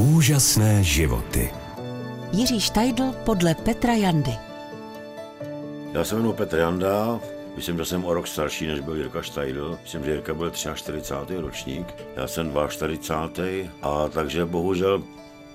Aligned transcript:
Úžasné 0.00 0.84
životy. 0.84 1.50
Jiří 2.32 2.60
Štajdl 2.60 3.12
podle 3.24 3.54
Petra 3.54 3.92
Jandy. 3.92 4.32
Já 5.92 6.04
se 6.04 6.14
jmenuji 6.14 6.32
Petr 6.32 6.58
Janda, 6.58 7.20
myslím, 7.56 7.78
že 7.78 7.84
jsem 7.84 8.04
o 8.04 8.14
rok 8.14 8.26
starší, 8.26 8.66
než 8.66 8.80
byl 8.80 8.96
Jirka 8.96 9.22
Štajdl. 9.22 9.78
Myslím, 9.82 10.04
že 10.04 10.10
Jirka 10.10 10.34
byl 10.34 10.50
43. 10.50 11.36
ročník, 11.36 11.94
já 12.16 12.26
jsem 12.26 12.52
42. 12.68 13.44
A 13.82 14.08
takže 14.08 14.44
bohužel 14.44 15.02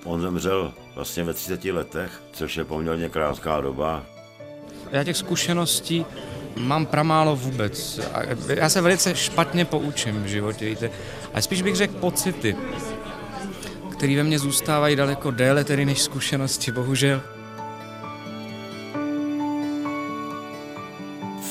on 0.04 0.22
zemřel 0.22 0.74
vlastně 0.96 1.24
ve 1.24 1.34
30 1.34 1.66
letech, 1.66 2.22
což 2.32 2.58
je 2.58 2.66
poměrně 2.66 3.10
krátká 3.10 3.62
doba. 3.62 4.04
Já 4.92 5.04
těch 5.04 5.18
zkušeností 5.18 6.06
mám 6.58 6.86
pramálo 6.86 7.36
vůbec. 7.36 8.00
A 8.14 8.22
já 8.48 8.70
se 8.70 8.82
velice 8.82 9.16
špatně 9.16 9.66
poučím 9.66 10.24
v 10.24 10.28
životě, 10.28 10.66
víte. 10.66 10.90
A 11.34 11.42
spíš 11.42 11.62
bych 11.62 11.76
řekl 11.76 11.94
pocity, 11.94 12.56
které 14.06 14.18
ve 14.18 14.24
mně 14.24 14.40
zůstávají 14.40 14.96
daleko 14.96 15.32
déle 15.32 15.64
tedy 15.64 15.86
než 15.86 16.02
zkušenosti, 16.02 16.72
bohužel. 16.72 17.22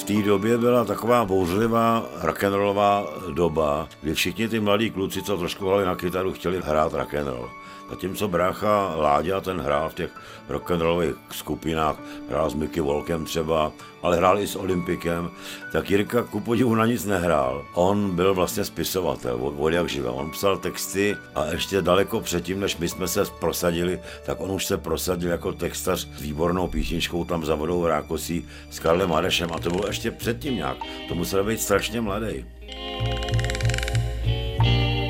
Té 0.06 0.22
době 0.22 0.58
byla 0.58 0.84
taková 0.84 1.24
bouřlivá 1.24 2.04
rock'n'rollová 2.20 3.06
doba, 3.32 3.88
kdy 4.02 4.14
všichni 4.14 4.48
ty 4.48 4.60
mladí 4.60 4.90
kluci, 4.90 5.22
co 5.22 5.36
trošku 5.36 5.66
hráli 5.66 5.84
na 5.84 5.96
kytaru, 5.96 6.32
chtěli 6.32 6.60
hrát 6.64 6.92
rock'n'roll. 6.92 7.50
Zatímco 7.90 8.28
brácha 8.28 8.94
Láďa 8.96 9.40
ten 9.40 9.60
hrál 9.60 9.88
v 9.88 9.94
těch 9.94 10.10
rock'n'rollových 10.48 11.14
skupinách, 11.30 11.96
hrál 12.28 12.50
s 12.50 12.54
Mickey 12.54 12.80
Volkem 12.80 13.24
třeba, 13.24 13.72
ale 14.02 14.16
hrál 14.16 14.38
i 14.38 14.46
s 14.46 14.56
Olympikem, 14.56 15.30
tak 15.72 15.90
Jirka 15.90 16.22
ku 16.22 16.40
podivu 16.40 16.74
na 16.74 16.86
nic 16.86 17.04
nehrál. 17.04 17.64
On 17.74 18.10
byl 18.10 18.34
vlastně 18.34 18.64
spisovatel, 18.64 19.38
od, 19.42 19.72
jak 19.72 19.88
živa. 19.88 20.12
On 20.12 20.30
psal 20.30 20.58
texty 20.58 21.16
a 21.34 21.44
ještě 21.44 21.82
daleko 21.82 22.20
předtím, 22.20 22.60
než 22.60 22.76
my 22.76 22.88
jsme 22.88 23.08
se 23.08 23.24
prosadili, 23.40 24.00
tak 24.26 24.40
on 24.40 24.50
už 24.50 24.66
se 24.66 24.76
prosadil 24.76 25.30
jako 25.30 25.52
textař 25.52 26.08
s 26.16 26.20
výbornou 26.20 26.68
písničkou 26.68 27.24
tam 27.24 27.44
za 27.44 27.54
vodou 27.54 27.86
Rákosí 27.86 28.48
s 28.70 28.78
Karlem 28.78 29.10
Marešem 29.10 29.52
a 29.52 29.58
to 29.58 29.70
bylo 29.70 29.88
ještě 29.94 30.10
předtím 30.10 30.56
nějak. 30.56 30.76
To 31.08 31.14
musel 31.14 31.44
být 31.44 31.60
strašně 31.60 32.00
mladý 32.00 32.44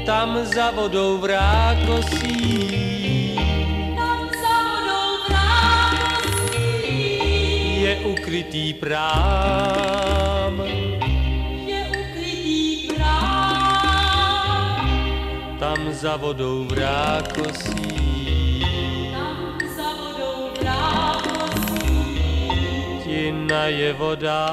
tam 0.06 0.44
za 0.44 0.70
vodou 0.70 1.18
v 1.18 1.24
Rákosí. 1.24 2.68
Tam 3.96 4.28
za 4.28 4.56
vodou 4.68 5.16
v 5.24 5.30
Rákosí 5.32 6.60
je 7.80 7.96
ukrytý 7.96 8.74
prám. 8.74 10.62
je 11.66 11.86
ukrytý 11.88 12.88
prám. 12.94 14.38
Tam 15.58 15.92
za 15.92 16.16
vodou 16.16 16.64
v 16.64 16.72
Rákosí. 16.72 17.93
Ti 23.64 23.70
naje 23.70 23.92
voda. 23.92 24.52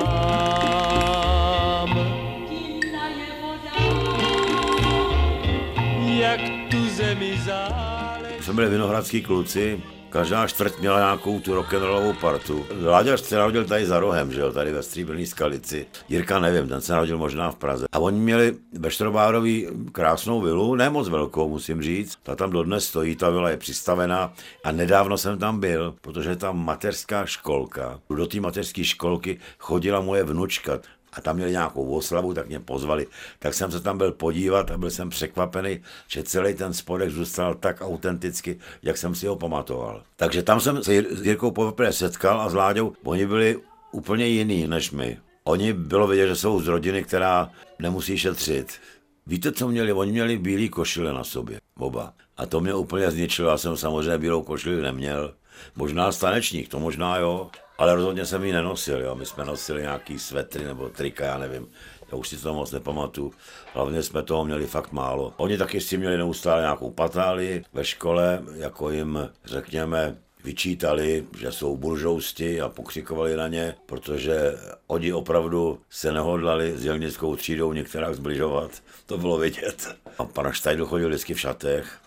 jak 6.22 6.42
tu 6.70 6.90
zemi 6.90 7.40
záleží. 7.46 8.44
Jsme 8.44 8.54
byli 8.54 8.70
vinohradský 8.70 9.22
kluci, 9.22 9.82
každá 10.12 10.48
čtvrť 10.48 10.80
měla 10.80 11.00
nějakou 11.00 11.40
tu 11.40 11.54
rock'n'rollovou 11.54 12.14
partu. 12.14 12.66
Láďa 12.84 13.18
se 13.18 13.36
narodil 13.36 13.66
tady 13.66 13.86
za 13.86 14.00
rohem, 14.00 14.32
že 14.32 14.42
jo, 14.42 14.52
tady 14.52 14.72
ve 14.72 14.84
Stříbrný 14.84 15.26
skalici. 15.28 15.88
Jirka 16.10 16.40
nevím, 16.40 16.68
ten 16.68 16.82
se 16.82 16.94
narodil 16.94 17.18
možná 17.18 17.52
v 17.52 17.56
Praze. 17.56 17.86
A 17.92 18.00
oni 18.00 18.20
měli 18.20 18.56
ve 18.80 18.92
Štrobárový 18.92 19.68
krásnou 19.92 20.42
vilu, 20.42 20.76
ne 20.76 20.90
moc 20.90 21.10
velkou, 21.10 21.50
musím 21.50 21.82
říct. 21.82 22.18
Ta 22.24 22.36
tam 22.36 22.52
dodnes 22.52 22.86
stojí, 22.86 23.16
ta 23.16 23.30
vila 23.30 23.50
je 23.50 23.58
přistavená 23.58 24.34
a 24.64 24.72
nedávno 24.72 25.18
jsem 25.18 25.38
tam 25.38 25.60
byl, 25.60 25.96
protože 26.02 26.36
tam 26.36 26.66
mateřská 26.66 27.26
školka. 27.26 28.00
Do 28.10 28.28
té 28.28 28.40
mateřské 28.40 28.84
školky 28.84 29.40
chodila 29.58 30.02
moje 30.02 30.24
vnučka 30.24 30.80
a 31.14 31.22
tam 31.22 31.36
měli 31.36 31.52
nějakou 31.52 31.96
oslavu, 31.96 32.34
tak 32.34 32.48
mě 32.48 32.60
pozvali. 32.60 33.08
Tak 33.40 33.54
jsem 33.54 33.72
se 33.72 33.80
tam 33.80 33.98
byl 33.98 34.12
podívat 34.12 34.72
a 34.72 34.78
byl 34.78 34.90
jsem 34.90 35.10
překvapený, 35.10 35.80
že 36.08 36.24
celý 36.24 36.54
ten 36.54 36.74
spodek 36.74 37.10
zůstal 37.10 37.56
tak 37.56 37.82
autenticky, 37.82 38.60
jak 38.84 38.98
jsem 38.98 39.16
si 39.16 39.28
ho 39.28 39.36
pamatoval. 39.36 40.04
Takže 40.16 40.44
tam 40.44 40.60
jsem 40.60 40.84
se 40.84 41.04
s 41.10 41.26
Jirkou 41.26 41.52
poprvé 41.52 41.94
setkal 41.94 42.42
a 42.42 42.50
s 42.50 42.54
Láďou, 42.54 42.94
oni 43.04 43.26
byli 43.26 43.60
úplně 43.92 44.28
jiný 44.28 44.68
než 44.68 44.92
my. 44.92 45.18
Oni 45.44 45.74
bylo 45.74 46.08
vidět, 46.08 46.28
že 46.28 46.36
jsou 46.36 46.62
z 46.62 46.68
rodiny, 46.68 47.04
která 47.04 47.52
nemusí 47.80 48.18
šetřit. 48.18 48.80
Víte, 49.28 49.52
co 49.52 49.68
měli? 49.68 49.94
Oni 49.94 50.12
měli 50.12 50.38
bílý 50.38 50.70
košile 50.70 51.14
na 51.14 51.24
sobě, 51.24 51.60
oba. 51.80 52.14
A 52.38 52.46
to 52.46 52.62
mě 52.62 52.74
úplně 52.74 53.12
zničilo, 53.12 53.50
já 53.50 53.58
jsem 53.58 53.78
samozřejmě 53.78 54.18
bílou 54.18 54.44
košili 54.44 54.82
neměl. 54.82 55.34
Možná 55.76 56.12
stanečník, 56.12 56.70
to 56.70 56.80
možná 56.80 57.18
jo, 57.18 57.50
ale 57.78 57.96
rozhodně 57.96 58.26
jsem 58.26 58.44
ji 58.44 58.54
nenosil, 58.54 59.02
jo. 59.02 59.16
My 59.16 59.26
jsme 59.26 59.46
nosili 59.46 59.82
nějaký 59.82 60.20
svetry 60.20 60.66
nebo 60.66 60.90
trika, 60.90 61.26
já 61.26 61.38
nevím. 61.38 61.68
Já 62.12 62.18
už 62.18 62.28
si 62.28 62.38
to 62.38 62.54
moc 62.54 62.72
nepamatuju. 62.72 63.34
Hlavně 63.74 64.04
jsme 64.04 64.24
toho 64.24 64.46
měli 64.46 64.68
fakt 64.68 64.92
málo. 64.92 65.34
Oni 65.38 65.58
taky 65.58 65.82
si 65.82 65.98
měli 65.98 66.18
neustále 66.18 66.62
nějakou 66.62 66.92
patáli 66.92 67.64
ve 67.74 67.86
škole, 67.86 68.44
jako 68.56 68.90
jim, 68.90 69.30
řekněme, 69.46 70.18
vyčítali, 70.44 71.26
že 71.40 71.52
jsou 71.52 71.78
buržousti 71.78 72.62
a 72.62 72.70
pokřikovali 72.70 73.36
na 73.36 73.48
ně, 73.48 73.76
protože 73.86 74.54
oni 74.88 75.14
opravdu 75.14 75.80
se 75.90 76.12
nehodlali 76.12 76.78
s 76.78 76.82
dělnickou 76.82 77.36
třídou 77.36 77.74
některá 77.74 78.14
zbližovat. 78.14 78.72
To 79.06 79.18
bylo 79.18 79.38
vidět. 79.38 79.96
A 80.18 80.26
pan 80.26 80.52
Štajdl 80.52 80.86
chodil 80.86 81.08
vždycky 81.10 81.34
v 81.34 81.40
šatech. 81.40 82.02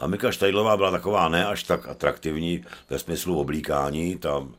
A 0.00 0.06
Mika 0.06 0.32
Štajdlová 0.32 0.76
byla 0.76 0.90
taková 0.90 1.28
ne 1.28 1.46
až 1.46 1.62
tak 1.62 1.88
atraktivní 1.88 2.64
ve 2.90 2.98
smyslu 2.98 3.40
oblíkání, 3.40 4.18
tam 4.18 4.54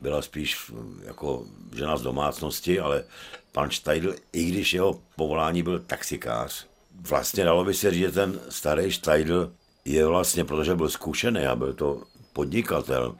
byla 0.00 0.22
spíš 0.22 0.72
jako 1.04 1.44
žena 1.76 1.96
z 1.96 2.02
domácnosti, 2.02 2.80
ale 2.80 3.04
pan 3.52 3.70
Štajdl, 3.70 4.14
i 4.32 4.44
když 4.44 4.74
jeho 4.74 5.00
povolání 5.16 5.62
byl 5.62 5.80
taxikář, 5.80 6.66
vlastně 7.00 7.44
dalo 7.44 7.64
by 7.64 7.74
se 7.74 7.90
říct, 7.90 8.00
že 8.00 8.12
ten 8.12 8.40
starý 8.48 8.90
Štajdl 8.90 9.52
je 9.84 10.06
vlastně, 10.06 10.44
protože 10.44 10.74
byl 10.74 10.90
zkušený 10.90 11.46
a 11.46 11.56
byl 11.56 11.72
to 11.72 12.02
podnikatel, 12.32 13.16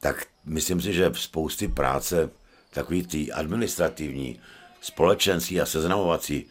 tak 0.00 0.26
myslím 0.44 0.80
si, 0.80 0.92
že 0.92 1.12
spousty 1.14 1.68
práce, 1.68 2.30
takový 2.70 3.06
ty 3.06 3.32
administrativní, 3.32 4.40
společenský 4.80 5.60
a 5.60 5.66
seznamovací 5.66 6.46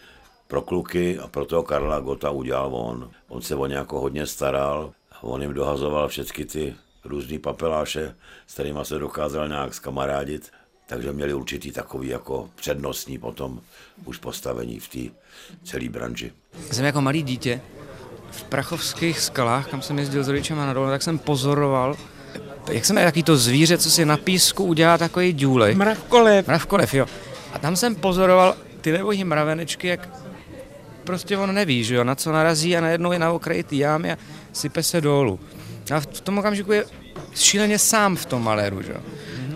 pro 0.51 0.61
kluky 0.61 1.19
a 1.19 1.27
pro 1.27 1.45
toho 1.45 1.63
Karla 1.63 1.99
Gota 1.99 2.29
udělal 2.29 2.75
on. 2.75 3.11
On 3.27 3.41
se 3.41 3.55
o 3.55 3.65
ně 3.65 3.75
jako 3.75 3.99
hodně 3.99 4.27
staral, 4.27 4.91
on 5.21 5.41
jim 5.41 5.53
dohazoval 5.53 6.07
všechny 6.07 6.45
ty 6.45 6.75
různý 7.05 7.39
papeláše, 7.39 8.15
s 8.47 8.53
kterými 8.53 8.79
se 8.83 8.99
dokázal 8.99 9.47
nějak 9.47 9.73
skamarádit, 9.73 10.51
takže 10.87 11.11
měli 11.11 11.33
určitý 11.33 11.71
takový 11.71 12.07
jako 12.07 12.49
přednostní 12.55 13.17
potom 13.17 13.61
už 14.05 14.17
postavení 14.17 14.79
v 14.79 14.87
té 14.87 15.15
celé 15.63 15.89
branži. 15.89 16.31
Jsem 16.71 16.85
jako 16.85 17.01
malý 17.01 17.23
dítě 17.23 17.61
v 18.31 18.43
Prachovských 18.43 19.19
skalách, 19.19 19.69
kam 19.69 19.81
jsem 19.81 19.99
jezdil 19.99 20.23
s 20.23 20.27
rodičem 20.27 20.57
na 20.57 20.73
dole, 20.73 20.91
tak 20.91 21.01
jsem 21.01 21.19
pozoroval, 21.19 21.95
jak 22.71 22.85
jsem 22.85 22.97
jaký 22.97 23.23
to 23.23 23.37
zvíře, 23.37 23.77
co 23.77 23.91
si 23.91 24.05
na 24.05 24.17
písku 24.17 24.63
udělá 24.63 24.97
takový 24.97 25.33
důlek. 25.33 25.77
Mravkolev. 25.77 26.47
Mravkolev, 26.47 26.93
jo. 26.93 27.05
A 27.53 27.59
tam 27.59 27.75
jsem 27.75 27.95
pozoroval 27.95 28.55
ty 28.81 28.91
nebohý 28.91 29.23
mravenečky, 29.23 29.87
jak 29.87 30.09
prostě 31.03 31.37
on 31.37 31.53
neví, 31.53 31.83
že 31.83 31.95
jo, 31.95 32.03
na 32.03 32.15
co 32.15 32.31
narazí 32.31 32.77
a 32.77 32.81
najednou 32.81 33.11
je 33.11 33.19
na 33.19 33.31
okraji 33.31 33.63
ty 33.63 33.77
jámy 33.77 34.11
a 34.11 34.17
sype 34.53 34.83
se 34.83 35.01
dolů. 35.01 35.39
A 35.95 35.99
v 35.99 36.05
tom 36.05 36.37
okamžiku 36.37 36.71
je 36.71 36.85
šíleně 37.35 37.79
sám 37.79 38.15
v 38.15 38.25
tom 38.25 38.43
maléru, 38.43 38.81
že 38.81 38.91
jo. 38.91 38.99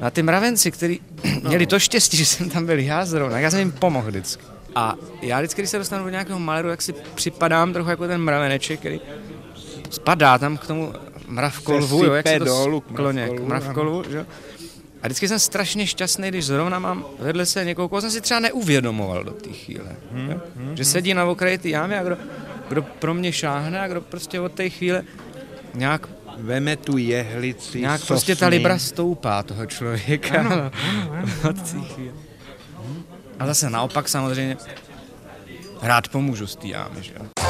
A 0.01 0.09
ty 0.09 0.23
mravenci, 0.23 0.71
kteří 0.71 1.01
měli 1.47 1.65
to 1.65 1.79
štěstí, 1.79 2.17
že 2.21 2.25
jsem 2.25 2.49
tam 2.49 2.65
byl 2.65 2.79
já 2.79 3.05
zrovna, 3.05 3.39
já 3.39 3.51
jsem 3.51 3.59
jim 3.59 3.71
pomohl 3.71 4.07
vždycky. 4.07 4.43
A 4.75 4.95
já 5.21 5.39
vždycky, 5.39 5.61
když 5.61 5.71
se 5.71 5.77
dostanu 5.77 6.03
do 6.03 6.09
nějakého 6.09 6.39
maléru, 6.39 6.69
tak 6.69 6.81
si 6.81 6.93
připadám 7.15 7.73
trochu 7.73 7.89
jako 7.89 8.07
ten 8.07 8.21
mraveneček, 8.21 8.79
který 8.79 9.01
spadá 9.89 10.37
tam 10.37 10.57
k 10.57 10.67
tomu 10.67 10.93
mravkolvu, 11.27 12.05
jo, 12.05 12.13
jak 12.13 12.27
se 12.27 12.39
to 12.39 12.45
dolů 12.45 12.81
k 12.81 12.95
kloně, 12.95 13.29
k 13.29 13.39
mravkolvu, 13.39 14.03
že 14.09 14.17
jo. 14.17 14.25
A 15.05 15.07
vždycky 15.07 15.27
jsem 15.27 15.39
strašně 15.39 15.87
šťastný, 15.87 16.27
když 16.29 16.45
zrovna 16.45 16.79
mám 16.79 17.05
vedle 17.19 17.45
se 17.45 17.65
někoho, 17.65 17.89
koho 17.89 18.01
jsem 18.01 18.11
si 18.11 18.21
třeba 18.21 18.39
neuvědomoval 18.39 19.23
do 19.23 19.31
té 19.31 19.49
chvíle. 19.49 19.95
Hmm, 20.11 20.41
hmm, 20.55 20.77
že 20.77 20.85
sedí 20.85 21.13
na 21.13 21.25
okraji 21.25 21.57
ty 21.57 21.69
jámy 21.69 21.97
a 21.97 22.03
kdo, 22.03 22.17
kdo 22.69 22.81
pro 22.81 23.13
mě 23.13 23.31
šáhne 23.31 23.79
a 23.81 23.87
kdo 23.87 24.01
prostě 24.01 24.39
od 24.39 24.51
té 24.51 24.69
chvíle 24.69 25.03
nějak 25.73 26.07
Veme 26.37 26.75
tu 26.75 26.97
jehlici, 26.97 27.79
Nějak 27.79 27.99
sosny. 27.99 28.07
prostě 28.07 28.35
ta 28.35 28.47
libra 28.47 28.77
stoupá 28.79 29.43
toho 29.43 29.65
člověka. 29.65 30.39
Ano, 30.39 30.51
ano, 30.89 31.11
ano. 31.11 31.27
Od 31.49 31.71
té 31.71 31.79
chvíle. 31.93 32.13
A 33.39 33.45
zase 33.45 33.69
naopak 33.69 34.09
samozřejmě 34.09 34.57
rád 35.81 36.07
pomůžu 36.07 36.47
z 36.47 36.55
té 36.55 36.67
jámy, 36.67 37.03
že 37.03 37.11
jo. 37.19 37.44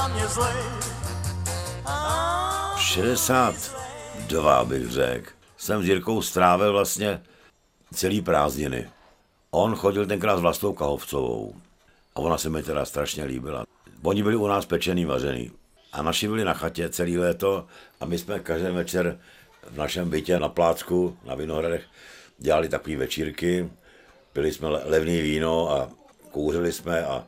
Na 0.00 0.08
mě 0.08 0.26
zlej. 0.28 0.54
62 2.76 4.64
bych 4.64 4.90
řekl. 4.90 5.30
Jsem 5.56 5.82
s 5.82 5.86
Jirkou 5.86 6.22
strávil 6.22 6.72
vlastně 6.72 7.22
celý 7.94 8.20
prázdniny. 8.20 8.88
On 9.50 9.74
chodil 9.74 10.06
tenkrát 10.06 10.36
s 10.36 10.40
Vlastou 10.40 10.72
Kahovcovou. 10.72 11.54
A 12.14 12.20
ona 12.20 12.38
se 12.38 12.48
mi 12.50 12.62
teda 12.62 12.84
strašně 12.84 13.24
líbila. 13.24 13.64
Oni 14.02 14.22
byli 14.22 14.36
u 14.36 14.46
nás 14.46 14.66
pečený, 14.66 15.04
vařený. 15.04 15.50
A 15.92 16.02
naši 16.02 16.28
byli 16.28 16.44
na 16.44 16.54
chatě 16.54 16.88
celý 16.88 17.18
léto 17.18 17.66
a 18.00 18.04
my 18.04 18.18
jsme 18.18 18.40
každý 18.40 18.68
večer 18.68 19.18
v 19.70 19.76
našem 19.76 20.10
bytě 20.10 20.38
na 20.38 20.48
Plácku, 20.48 21.16
na 21.24 21.34
Vinohradech, 21.34 21.82
dělali 22.38 22.68
takové 22.68 22.96
večírky, 22.96 23.70
pili 24.32 24.52
jsme 24.52 24.68
le- 24.68 24.82
levný 24.84 25.20
víno 25.20 25.70
a 25.70 25.88
kouřili 26.30 26.72
jsme 26.72 27.04
a 27.04 27.24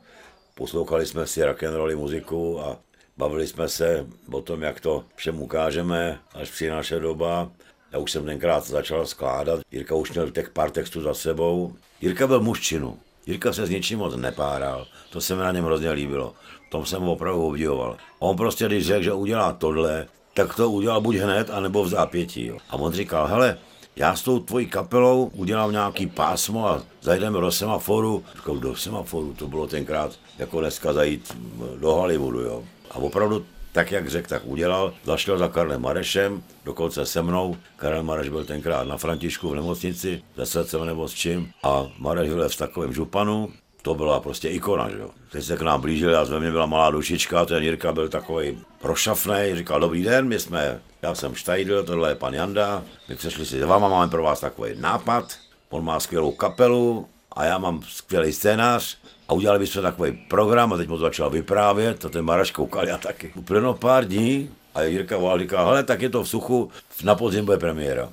poslouchali 0.54 1.06
jsme 1.06 1.26
si 1.26 1.44
rock'n'rolly 1.44 1.96
muziku 1.96 2.60
a 2.60 2.78
bavili 3.16 3.46
jsme 3.46 3.68
se 3.68 4.06
o 4.32 4.42
tom, 4.42 4.62
jak 4.62 4.80
to 4.80 5.04
všem 5.14 5.42
ukážeme, 5.42 6.18
až 6.34 6.50
přijde 6.50 6.72
naše 6.72 7.00
doba. 7.00 7.50
Já 7.92 7.98
už 7.98 8.12
jsem 8.12 8.24
tenkrát 8.24 8.66
začal 8.66 9.06
skládat, 9.06 9.60
Jirka 9.70 9.94
už 9.94 10.12
měl 10.12 10.30
těch 10.30 10.50
pár 10.50 10.70
textů 10.70 11.02
za 11.02 11.14
sebou. 11.14 11.72
Jirka 12.00 12.26
byl 12.26 12.40
muž 12.40 12.60
činu. 12.60 12.98
Jirka 13.26 13.52
se 13.52 13.66
s 13.66 13.70
ničím 13.70 13.98
moc 13.98 14.16
nepáral, 14.16 14.86
to 15.10 15.20
se 15.20 15.34
mi 15.34 15.40
na 15.40 15.52
něm 15.52 15.64
hrozně 15.64 15.90
líbilo. 15.90 16.34
V 16.68 16.70
tom 16.70 16.86
jsem 16.86 17.02
ho 17.02 17.12
opravdu 17.12 17.46
obdivoval. 17.46 17.96
On 18.18 18.36
prostě, 18.36 18.66
když 18.66 18.86
řekl, 18.86 19.02
že 19.02 19.12
udělá 19.12 19.52
tohle, 19.52 20.06
tak 20.34 20.54
to 20.54 20.70
udělal 20.70 21.00
buď 21.00 21.16
hned, 21.16 21.50
anebo 21.50 21.84
v 21.84 21.88
zápětí. 21.88 22.46
Jo. 22.46 22.58
A 22.70 22.76
on 22.76 22.92
říkal, 22.92 23.26
hele, 23.26 23.58
já 23.96 24.16
s 24.16 24.22
tou 24.22 24.38
tvojí 24.38 24.66
kapelou 24.66 25.30
udělám 25.34 25.72
nějaký 25.72 26.06
pásmo 26.06 26.68
a 26.68 26.82
zajdeme 27.00 27.40
do 27.40 27.52
semaforu. 27.52 28.24
Říkal, 28.36 28.56
do 28.56 28.76
semaforu, 28.76 29.34
to 29.34 29.48
bylo 29.48 29.66
tenkrát 29.66 30.18
jako 30.38 30.60
dneska 30.60 30.92
zajít 30.92 31.36
do 31.80 31.92
Hollywoodu, 31.92 32.40
jo. 32.40 32.64
A 32.90 32.96
opravdu 32.96 33.44
tak, 33.72 33.92
jak 33.92 34.08
řekl, 34.08 34.28
tak 34.28 34.42
udělal. 34.44 34.92
Zašel 35.04 35.38
za 35.38 35.48
Karlem 35.48 35.82
Marešem, 35.82 36.42
dokonce 36.64 37.06
se 37.06 37.22
mnou. 37.22 37.56
Karel 37.76 38.02
Mareš 38.02 38.28
byl 38.28 38.44
tenkrát 38.44 38.88
na 38.88 38.96
Františku 38.96 39.48
v 39.48 39.54
nemocnici, 39.54 40.22
se 40.36 40.46
srdcem 40.46 40.86
nebo 40.86 41.08
s 41.08 41.14
čím. 41.14 41.50
A 41.62 41.86
Mareš 41.98 42.30
byl 42.30 42.48
v 42.48 42.56
takovém 42.56 42.92
županu, 42.92 43.48
to 43.82 43.94
byla 43.94 44.20
prostě 44.20 44.48
ikona, 44.48 44.90
že 44.90 44.98
jo. 44.98 45.10
Teď 45.30 45.44
se 45.44 45.56
k 45.56 45.62
nám 45.62 45.80
blížili 45.80 46.14
a 46.14 46.22
ve 46.22 46.40
mně 46.40 46.50
byla 46.50 46.66
malá 46.66 46.90
dušička, 46.90 47.44
ten 47.44 47.62
Jirka 47.62 47.92
byl 47.92 48.08
takový 48.08 48.58
prošafnej, 48.80 49.56
říkal, 49.56 49.80
dobrý 49.80 50.02
den, 50.02 50.28
my 50.28 50.38
jsme, 50.38 50.80
já 51.02 51.14
jsem 51.14 51.34
Štajdl, 51.34 51.82
tohle 51.82 52.10
je 52.10 52.14
pan 52.14 52.34
Janda, 52.34 52.82
my 53.08 53.16
přišli 53.16 53.46
si 53.46 53.60
s 53.60 53.64
váma, 53.64 53.88
máme 53.88 54.10
pro 54.10 54.22
vás 54.22 54.40
takový 54.40 54.72
nápad, 54.76 55.24
on 55.70 55.84
má 55.84 56.00
skvělou 56.00 56.32
kapelu 56.32 57.08
a 57.36 57.44
já 57.44 57.58
mám 57.58 57.82
skvělý 57.88 58.32
scénář 58.32 58.98
a 59.28 59.32
udělali 59.32 59.58
bychom 59.58 59.82
takový 59.82 60.12
program 60.28 60.72
a 60.72 60.76
teď 60.76 60.88
mu 60.88 60.96
to 60.96 61.02
začal 61.02 61.30
vyprávět, 61.30 61.98
to 61.98 62.08
ten 62.08 62.24
Maraš 62.24 62.50
koukal, 62.50 62.88
já 62.88 62.98
taky. 62.98 63.32
Uplynulo 63.36 63.74
pár 63.74 64.04
dní 64.04 64.50
a 64.74 64.82
Jirka 64.82 65.16
volal, 65.16 65.38
říká, 65.38 65.64
hele, 65.64 65.84
tak 65.84 66.02
je 66.02 66.10
to 66.10 66.22
v 66.22 66.28
suchu, 66.28 66.70
na 67.04 67.14
podzim 67.14 67.44
bude 67.44 67.58
premiéra. 67.58 68.08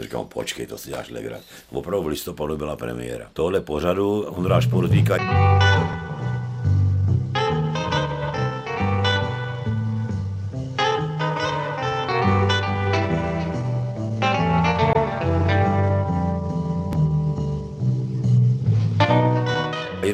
Říkám, 0.00 0.26
počkej, 0.26 0.66
to 0.66 0.78
si 0.78 0.88
děláš 0.88 1.10
legrát. 1.10 1.40
Opravdu 1.70 2.04
v 2.04 2.08
listopadu 2.08 2.56
byla 2.56 2.76
premiéra. 2.76 3.26
Tohle 3.32 3.60
pořadu 3.60 4.22
Ondráš 4.22 4.66
podotýká. 4.66 6.11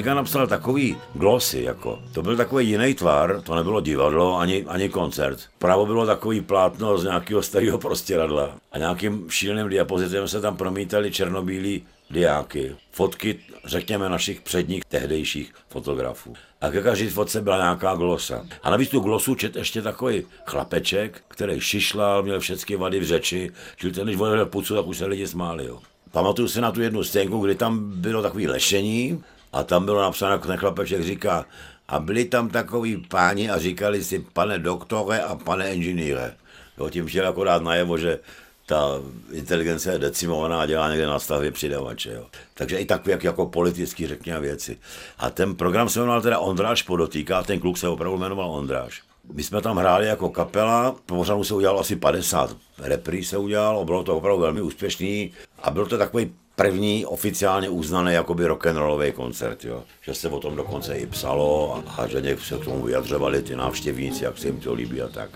Jirka 0.09 0.15
napsal 0.15 0.47
takový 0.47 0.97
glosy, 1.15 1.63
jako. 1.63 1.99
To 2.13 2.23
byl 2.23 2.37
takový 2.37 2.69
jiný 2.69 2.95
tvar, 2.95 3.43
to 3.43 3.55
nebylo 3.55 3.81
divadlo, 3.81 4.39
ani, 4.39 4.65
ani 4.65 4.89
koncert. 4.89 5.41
Právo 5.59 5.87
bylo 5.87 6.07
takový 6.07 6.41
plátno 6.41 6.99
z 6.99 7.05
nějakého 7.05 7.43
starého 7.43 7.79
prostěradla. 7.79 8.57
A 8.73 8.79
nějakým 8.79 9.31
šíleným 9.31 9.69
diapozitem 9.69 10.29
se 10.29 10.41
tam 10.41 10.57
promítali 10.57 11.11
černobílí 11.11 11.87
diáky. 12.11 12.77
Fotky, 12.91 13.39
řekněme, 13.65 14.09
našich 14.09 14.41
předních 14.41 14.85
tehdejších 14.85 15.55
fotografů. 15.69 16.35
A 16.61 16.71
ke 16.71 16.83
každé 16.83 17.11
fotce 17.11 17.41
byla 17.41 17.57
nějaká 17.57 17.95
glosa. 17.95 18.47
A 18.63 18.71
navíc 18.71 18.91
tu 18.91 19.01
glosu 19.01 19.35
čet 19.35 19.57
ještě 19.57 19.83
takový 19.83 20.23
chlapeček, 20.47 21.23
který 21.29 21.61
šišlal, 21.61 22.23
měl 22.23 22.41
všechny 22.41 22.77
vady 22.77 23.01
v 23.01 23.05
řeči, 23.05 23.51
čili 23.77 23.93
ten, 23.93 24.07
když 24.07 24.21
odvedl 24.21 24.47
pucu, 24.47 24.75
tak 24.75 24.87
už 24.87 24.99
se 24.99 25.07
lidi 25.07 25.27
smáli. 25.27 25.67
Jo. 25.67 25.79
Pamatuju 26.13 26.49
si 26.49 26.61
na 26.61 26.73
tu 26.73 26.81
jednu 26.81 27.05
scénku, 27.05 27.39
kdy 27.39 27.55
tam 27.55 27.93
bylo 28.01 28.23
takový 28.23 28.49
lešení 28.49 29.23
a 29.53 29.63
tam 29.63 29.85
bylo 29.85 30.03
napsáno, 30.03 30.39
ten 30.39 30.57
chlapeček 30.57 31.03
říká, 31.03 31.45
a 31.89 31.99
byli 31.99 32.25
tam 32.25 32.49
takový 32.49 32.97
páni 32.97 33.51
a 33.51 33.59
říkali 33.59 34.05
si, 34.05 34.19
pane 34.33 34.59
doktore 34.59 35.21
a 35.21 35.35
pane 35.35 35.75
inženýre. 35.75 36.35
Jo, 36.79 36.91
tím 36.91 37.07
chtěl 37.07 37.29
akorát 37.29 37.63
najevo, 37.63 37.99
že 37.99 38.19
ta 38.67 39.01
inteligence 39.33 39.93
je 39.93 39.99
decimovaná 39.99 40.61
a 40.61 40.67
dělá 40.67 40.91
někde 40.91 41.07
na 41.07 41.19
stavě 41.19 41.51
přidavače. 41.51 42.13
Jo. 42.13 42.27
Takže 42.55 42.79
i 42.79 42.85
takové 42.85 43.13
jak, 43.13 43.25
jako 43.25 43.47
politicky 43.47 44.07
řekněme 44.07 44.41
věci. 44.41 44.79
A 45.19 45.31
ten 45.31 45.55
program 45.55 45.89
se 45.89 46.01
jmenoval 46.01 46.23
teda 46.23 46.39
Ondráš 46.39 46.83
podotýká, 46.83 47.43
ten 47.43 47.61
kluk 47.61 47.79
se 47.79 47.89
opravdu 47.89 48.19
jmenoval 48.19 48.51
Ondráš. 48.51 49.03
My 49.33 49.43
jsme 49.43 49.63
tam 49.63 49.77
hráli 49.77 50.07
jako 50.07 50.29
kapela, 50.29 50.93
po 51.07 51.17
pořadu 51.17 51.45
se 51.45 51.55
udělalo 51.55 51.81
asi 51.81 51.97
50 51.97 52.57
repríz 52.79 53.29
se 53.29 53.39
udělalo, 53.39 53.85
bylo 53.85 54.05
to 54.05 54.17
opravdu 54.17 54.43
velmi 54.43 54.61
úspěšný 54.63 55.33
a 55.63 55.71
byl 55.71 55.87
to 55.87 55.99
takový 55.99 56.33
první 56.59 57.07
oficiálně 57.07 57.69
uznaný 57.69 58.13
jakoby 58.13 58.47
rock'n'rollový 58.47 59.13
koncert, 59.13 59.65
jo. 59.65 59.83
že 60.01 60.15
se 60.15 60.29
o 60.29 60.41
tom 60.41 60.57
dokonce 60.57 60.99
i 60.99 61.07
psalo 61.07 61.75
a, 61.75 62.03
a 62.03 62.07
že 62.07 62.37
se 62.43 62.59
k 62.59 62.65
tomu 62.65 62.83
vyjadřovali 62.83 63.43
ty 63.43 63.57
návštěvníci, 63.57 64.25
jak 64.25 64.39
se 64.39 64.47
jim 64.47 64.61
to 64.61 64.75
líbí 64.75 65.03
a 65.03 65.09
tak. 65.09 65.31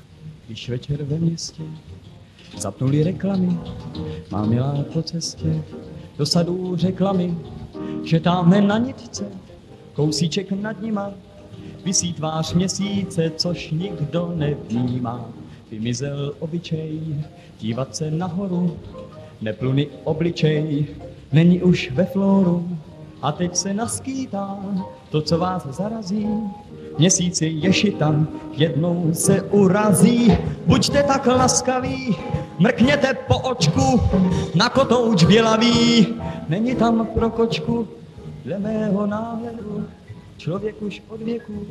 Když 0.46 0.68
večer 0.68 1.02
ve 1.02 1.18
městě 1.18 1.62
zapnuli 2.58 3.02
reklamy, 3.02 3.58
má 4.30 4.44
milá 4.46 4.84
po 4.92 5.02
cestě 5.02 5.62
do 6.18 6.26
sadů 6.26 6.76
řekla 6.76 7.12
mi, 7.12 7.38
že 8.04 8.20
tamhle 8.20 8.60
na 8.60 8.78
nitce 8.78 9.24
kousíček 9.92 10.52
nad 10.52 10.82
nima 10.82 11.12
visí 11.84 12.12
tvář 12.12 12.54
měsíce, 12.54 13.32
což 13.36 13.70
nikdo 13.70 14.32
nevnímá. 14.36 15.30
Vymizel 15.70 16.34
obyčej 16.38 17.00
dívat 17.60 17.96
se 17.96 18.10
nahoru, 18.10 18.78
nepluny 19.40 19.88
obličej, 20.04 20.86
není 21.32 21.62
už 21.62 21.90
ve 21.90 22.04
floru 22.04 22.68
a 23.22 23.32
teď 23.32 23.56
se 23.56 23.74
naskýtá 23.74 24.58
to, 25.10 25.22
co 25.22 25.38
vás 25.38 25.66
zarazí. 25.66 26.28
Měsíci 26.98 27.46
ješita 27.46 28.14
jednou 28.52 29.10
se 29.12 29.42
urazí, 29.42 30.38
buďte 30.66 31.02
tak 31.02 31.26
laskaví, 31.26 32.16
mrkněte 32.58 33.14
po 33.14 33.38
očku, 33.38 34.00
na 34.54 34.68
kotouč 34.68 35.24
bělavý, 35.24 36.06
není 36.48 36.74
tam 36.74 37.06
pro 37.06 37.30
kočku, 37.30 37.88
dle 38.44 38.58
mého 38.58 39.06
náhledu, 39.06 39.84
člověk 40.36 40.82
už 40.82 41.02
od 41.08 41.22
věku, 41.22 41.66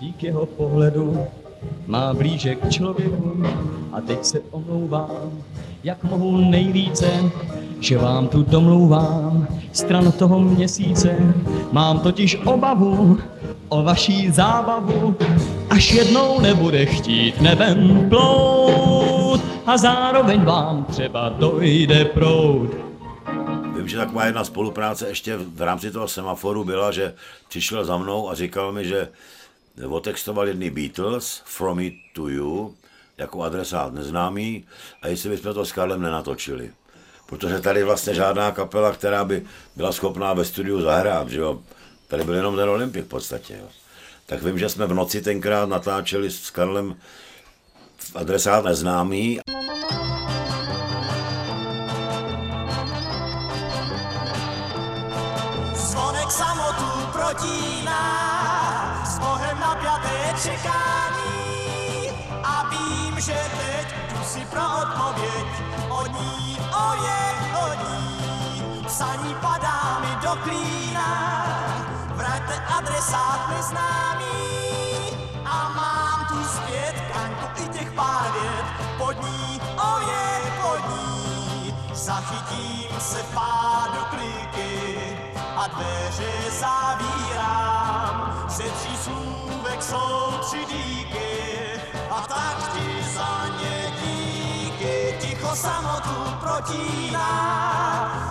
dík 0.00 0.22
jeho 0.22 0.46
pohledu, 0.46 1.26
má 1.86 2.14
blíže 2.14 2.54
k 2.54 2.70
člověku 2.70 3.42
a 3.92 4.00
teď 4.00 4.24
se 4.24 4.40
omlouvám, 4.50 5.30
jak 5.84 6.04
mohu 6.04 6.36
nejvíce, 6.36 7.06
že 7.80 7.98
vám 7.98 8.28
tu 8.28 8.42
domlouvám 8.42 9.48
stran 9.72 10.12
toho 10.12 10.40
měsíce. 10.40 11.16
Mám 11.72 12.00
totiž 12.00 12.38
obavu 12.44 13.18
o 13.68 13.82
vaší 13.82 14.30
zábavu, 14.30 15.16
až 15.70 15.92
jednou 15.92 16.40
nebude 16.40 16.86
chtít 16.86 17.40
nebem 17.40 18.06
plout 18.08 19.40
a 19.66 19.76
zároveň 19.76 20.44
vám 20.44 20.84
třeba 20.84 21.28
dojde 21.28 22.04
proud. 22.04 22.70
Vím, 23.76 23.88
že 23.88 23.96
taková 23.96 24.26
jedna 24.26 24.44
spolupráce 24.44 25.08
ještě 25.08 25.36
v 25.36 25.62
rámci 25.62 25.90
toho 25.90 26.08
semaforu 26.08 26.64
byla, 26.64 26.90
že 26.90 27.14
přišel 27.48 27.84
za 27.84 27.96
mnou 27.96 28.30
a 28.30 28.34
říkal 28.34 28.72
mi, 28.72 28.84
že 28.84 29.08
otextoval 29.88 30.48
jedný 30.48 30.70
Beatles, 30.70 31.42
From 31.44 31.80
It 31.80 31.94
to 32.12 32.28
You, 32.28 32.74
jako 33.18 33.42
adresát 33.42 33.94
neznámý, 33.94 34.64
a 35.02 35.08
jestli 35.08 35.30
bychom 35.30 35.54
to 35.54 35.64
s 35.64 35.72
Karlem 35.72 36.02
nenatočili. 36.02 36.70
Protože 37.26 37.60
tady 37.60 37.84
vlastně 37.84 38.14
žádná 38.14 38.52
kapela, 38.52 38.92
která 38.92 39.24
by 39.24 39.46
byla 39.76 39.92
schopná 39.92 40.32
ve 40.32 40.44
studiu 40.44 40.80
zahrát, 40.80 41.28
že 41.28 41.38
jo. 41.40 41.62
Tady 42.08 42.24
byl 42.24 42.34
jenom 42.34 42.56
ten 42.56 42.68
Olympik 42.68 43.04
v 43.04 43.08
podstatě, 43.08 43.58
jo. 43.60 43.68
Tak 44.26 44.42
vím, 44.42 44.58
že 44.58 44.68
jsme 44.68 44.86
v 44.86 44.94
noci 44.94 45.22
tenkrát 45.22 45.68
natáčeli 45.68 46.30
s 46.30 46.50
Karlem 46.50 46.96
adresát 48.14 48.64
neznámý 48.64 49.40
Zvonek 55.74 56.30
samotu 56.30 57.06
protíná, 57.12 57.44
s 57.44 57.44
Bohem 57.44 57.83
napjaté 59.74 60.34
čekání. 60.42 62.10
A 62.44 62.68
vím, 62.70 63.20
že 63.20 63.34
teď 63.34 63.94
jdu 64.10 64.24
si 64.24 64.40
pro 64.40 64.62
odpověď 64.82 65.46
od 65.88 66.20
ní 66.20 66.58
oje. 66.90 67.24
psaní 68.86 69.34
padá 69.34 69.98
mi 70.00 70.16
do 70.22 70.36
klína. 70.42 71.10
Vraťte 72.14 72.54
adresát 72.78 73.48
neznámý 73.50 74.34
a 75.44 75.68
mám 75.76 76.26
tu 76.28 76.44
zpět 76.44 76.94
Kaňku 77.12 77.46
i 77.64 77.78
těch 77.78 77.92
pár 77.92 78.32
vět 78.32 78.66
pod 78.98 79.22
ní, 79.22 79.60
oje 79.94 80.52
pod 80.62 80.80
ní. 80.88 81.74
Zachytím 81.92 83.00
se 83.00 83.22
pádu 83.34 84.00
kliky 84.10 85.18
a 85.56 85.66
dveře 85.66 86.32
zavírám. 86.60 88.44
Ze 88.48 88.62
tří 88.62 88.96
jsou 89.88 90.38
tři 90.40 90.58
díky 90.68 91.30
a 92.10 92.20
tak 92.28 92.72
ti 92.74 93.14
za 93.14 93.46
ně 93.60 93.92
díky. 94.00 95.14
Ticho 95.20 95.56
samotu 95.56 96.16
protíná, 96.40 97.28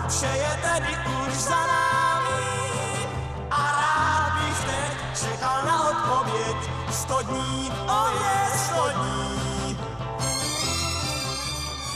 vše 0.08 0.26
je 0.26 0.58
tedy 0.62 0.96
už 1.26 1.34
za 1.34 1.66
námi 1.66 3.06
a 3.50 3.62
rád 3.80 4.32
bych 4.40 4.64
teď 4.64 5.20
čekal 5.22 5.64
na 5.64 5.90
odpověď. 5.90 6.56
Sto 6.92 7.18
dní, 7.22 7.70
oje, 7.86 8.58
sto 8.64 8.88
dní. 8.94 9.78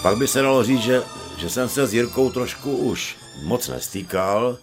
Pak 0.02 0.16
by 0.16 0.28
se 0.28 0.42
dalo 0.42 0.64
říct, 0.64 0.82
že, 0.82 1.02
že 1.36 1.50
jsem 1.50 1.68
se 1.68 1.86
s 1.86 1.94
Jirkou 1.94 2.30
trošku 2.30 2.76
už 2.76 3.16
moc 3.42 3.68
nestýkal 3.68 4.56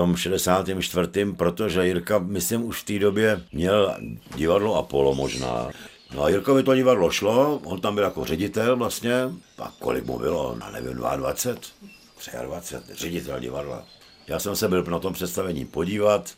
tom 0.00 0.16
64. 0.16 1.32
protože 1.36 1.86
Jirka, 1.86 2.18
myslím, 2.18 2.64
už 2.64 2.82
v 2.82 2.84
té 2.84 2.98
době 2.98 3.42
měl 3.52 3.96
divadlo 4.36 4.76
Apollo 4.76 5.14
možná. 5.14 5.70
No 6.14 6.22
a 6.22 6.28
Jirkovi 6.28 6.62
to 6.62 6.74
divadlo 6.74 7.10
šlo, 7.10 7.60
on 7.64 7.80
tam 7.80 7.94
byl 7.94 8.04
jako 8.04 8.24
ředitel 8.24 8.76
vlastně, 8.76 9.14
a 9.58 9.72
kolik 9.78 10.04
mu 10.04 10.18
bylo, 10.18 10.56
no 10.60 10.70
nevím, 10.70 10.94
22, 10.94 12.42
23, 12.42 12.94
ředitel 12.94 13.40
divadla. 13.40 13.84
Já 14.26 14.38
jsem 14.38 14.56
se 14.56 14.68
byl 14.68 14.82
na 14.82 14.98
tom 14.98 15.12
představení 15.12 15.64
podívat. 15.64 16.30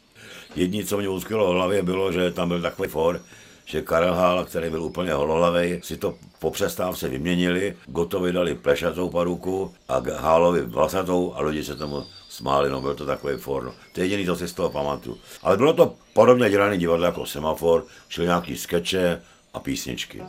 Jediné, 0.57 0.85
co 0.85 0.99
mě 0.99 1.09
utkvělo 1.09 1.53
v 1.53 1.55
hlavě, 1.55 1.83
bylo, 1.83 2.13
že 2.13 2.31
tam 2.31 2.49
byl 2.49 2.63
takový 2.63 2.89
for, 2.89 3.21
že 3.65 3.83
Karel 3.83 4.15
Hála, 4.15 4.45
který 4.45 4.71
byl 4.71 4.83
úplně 4.83 5.13
holohlavej, 5.13 5.81
si 5.85 5.97
to 5.97 6.15
po 6.39 6.51
přestávce 6.51 7.09
vyměnili, 7.09 7.77
Gotovi 7.87 8.33
dali 8.33 8.55
plešatou 8.55 9.11
paruku 9.11 9.75
a 9.89 10.03
Hálovi 10.17 10.63
vlasatou 10.63 11.35
a 11.35 11.43
lidi 11.43 11.65
se 11.65 11.77
tomu 11.77 12.05
smáli, 12.33 12.71
no 12.71 12.81
byl 12.81 12.95
to 12.95 13.07
takový 13.07 13.37
for. 13.37 13.65
No. 13.65 13.75
To 13.93 14.01
je 14.01 14.07
jediný, 14.07 14.27
co 14.27 14.37
si 14.37 14.49
z 14.49 14.53
toho 14.53 14.71
pamatuju. 14.71 15.19
Ale 15.43 15.57
bylo 15.57 15.73
to 15.73 15.95
podobně 16.13 16.51
dělané 16.51 16.79
divadlo 16.79 17.07
jako 17.07 17.27
Semafor, 17.27 17.87
čili 18.09 18.27
nějaký 18.27 18.57
skeče 18.57 19.23
a 19.55 19.61
písničky. 19.61 20.23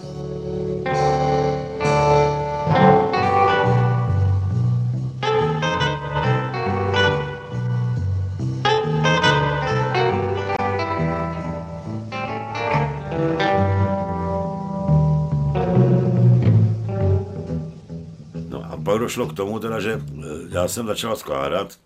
No 18.50 18.98
došlo 18.98 19.28
k 19.28 19.34
tomu 19.34 19.60
teda, 19.60 19.80
že 19.80 19.94
eh, 19.94 20.24
já 20.50 20.68
jsem 20.68 20.88
začal 20.88 21.16
skládat, 21.16 21.78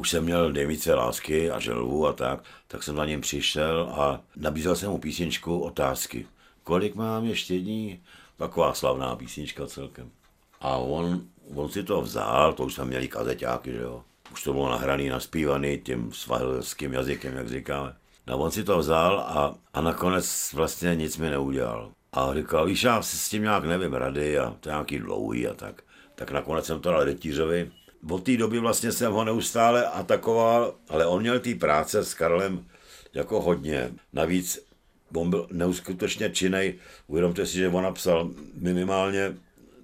už 0.00 0.10
jsem 0.10 0.24
měl 0.24 0.52
nejvíce 0.52 0.94
lásky 0.94 1.50
a 1.50 1.60
želvu 1.60 2.06
a 2.06 2.12
tak, 2.12 2.40
tak 2.68 2.82
jsem 2.82 2.96
na 2.96 3.04
něm 3.04 3.20
přišel 3.20 3.92
a 3.92 4.20
nabízel 4.36 4.76
jsem 4.76 4.90
mu 4.90 4.98
písničku 4.98 5.58
otázky. 5.58 6.26
Kolik 6.64 6.94
mám 6.94 7.24
ještě 7.24 7.58
dní? 7.58 8.00
Taková 8.36 8.74
slavná 8.74 9.16
písnička 9.16 9.66
celkem. 9.66 10.10
A 10.60 10.76
on, 10.76 11.22
on 11.54 11.68
si 11.68 11.82
to 11.82 12.02
vzal, 12.02 12.52
to 12.52 12.64
už 12.64 12.74
jsme 12.74 12.84
měli 12.84 13.08
kazeťáky, 13.08 13.72
že 13.72 13.78
jo. 13.78 14.02
Už 14.32 14.42
to 14.42 14.52
bylo 14.52 14.70
nahraný, 14.70 15.08
naspívaný 15.08 15.78
tím 15.78 16.12
svahilským 16.12 16.92
jazykem, 16.92 17.36
jak 17.36 17.48
říkáme. 17.48 17.96
No 18.26 18.38
on 18.38 18.50
si 18.50 18.64
to 18.64 18.78
vzal 18.78 19.20
a, 19.20 19.54
a 19.74 19.80
nakonec 19.80 20.52
vlastně 20.54 20.96
nic 20.96 21.16
mi 21.16 21.30
neudělal. 21.30 21.92
A 22.12 22.34
říkal, 22.34 22.66
víš, 22.66 22.82
já 22.82 23.02
si 23.02 23.16
s 23.16 23.28
tím 23.28 23.42
nějak 23.42 23.64
nevím 23.64 23.94
rady 23.94 24.38
a 24.38 24.56
to 24.60 24.68
je 24.68 24.72
nějaký 24.72 24.98
dlouhý 24.98 25.48
a 25.48 25.54
tak. 25.54 25.82
Tak 26.14 26.30
nakonec 26.30 26.66
jsem 26.66 26.80
to 26.80 26.90
dal 26.90 27.04
Rytířovi. 27.04 27.70
Od 28.08 28.24
té 28.24 28.36
doby 28.36 28.58
vlastně 28.58 28.92
jsem 28.92 29.12
ho 29.12 29.24
neustále 29.24 29.86
atakoval, 29.86 30.74
ale 30.88 31.06
on 31.06 31.20
měl 31.20 31.40
té 31.40 31.54
práce 31.54 32.04
s 32.04 32.14
Karlem 32.14 32.66
jako 33.14 33.40
hodně. 33.40 33.92
Navíc 34.12 34.70
on 35.14 35.30
byl 35.30 35.46
neuskutečně 35.52 36.30
činej. 36.30 36.74
Uvědomte 37.06 37.46
si, 37.46 37.56
že 37.56 37.68
on 37.68 37.84
napsal 37.84 38.30
minimálně 38.54 39.34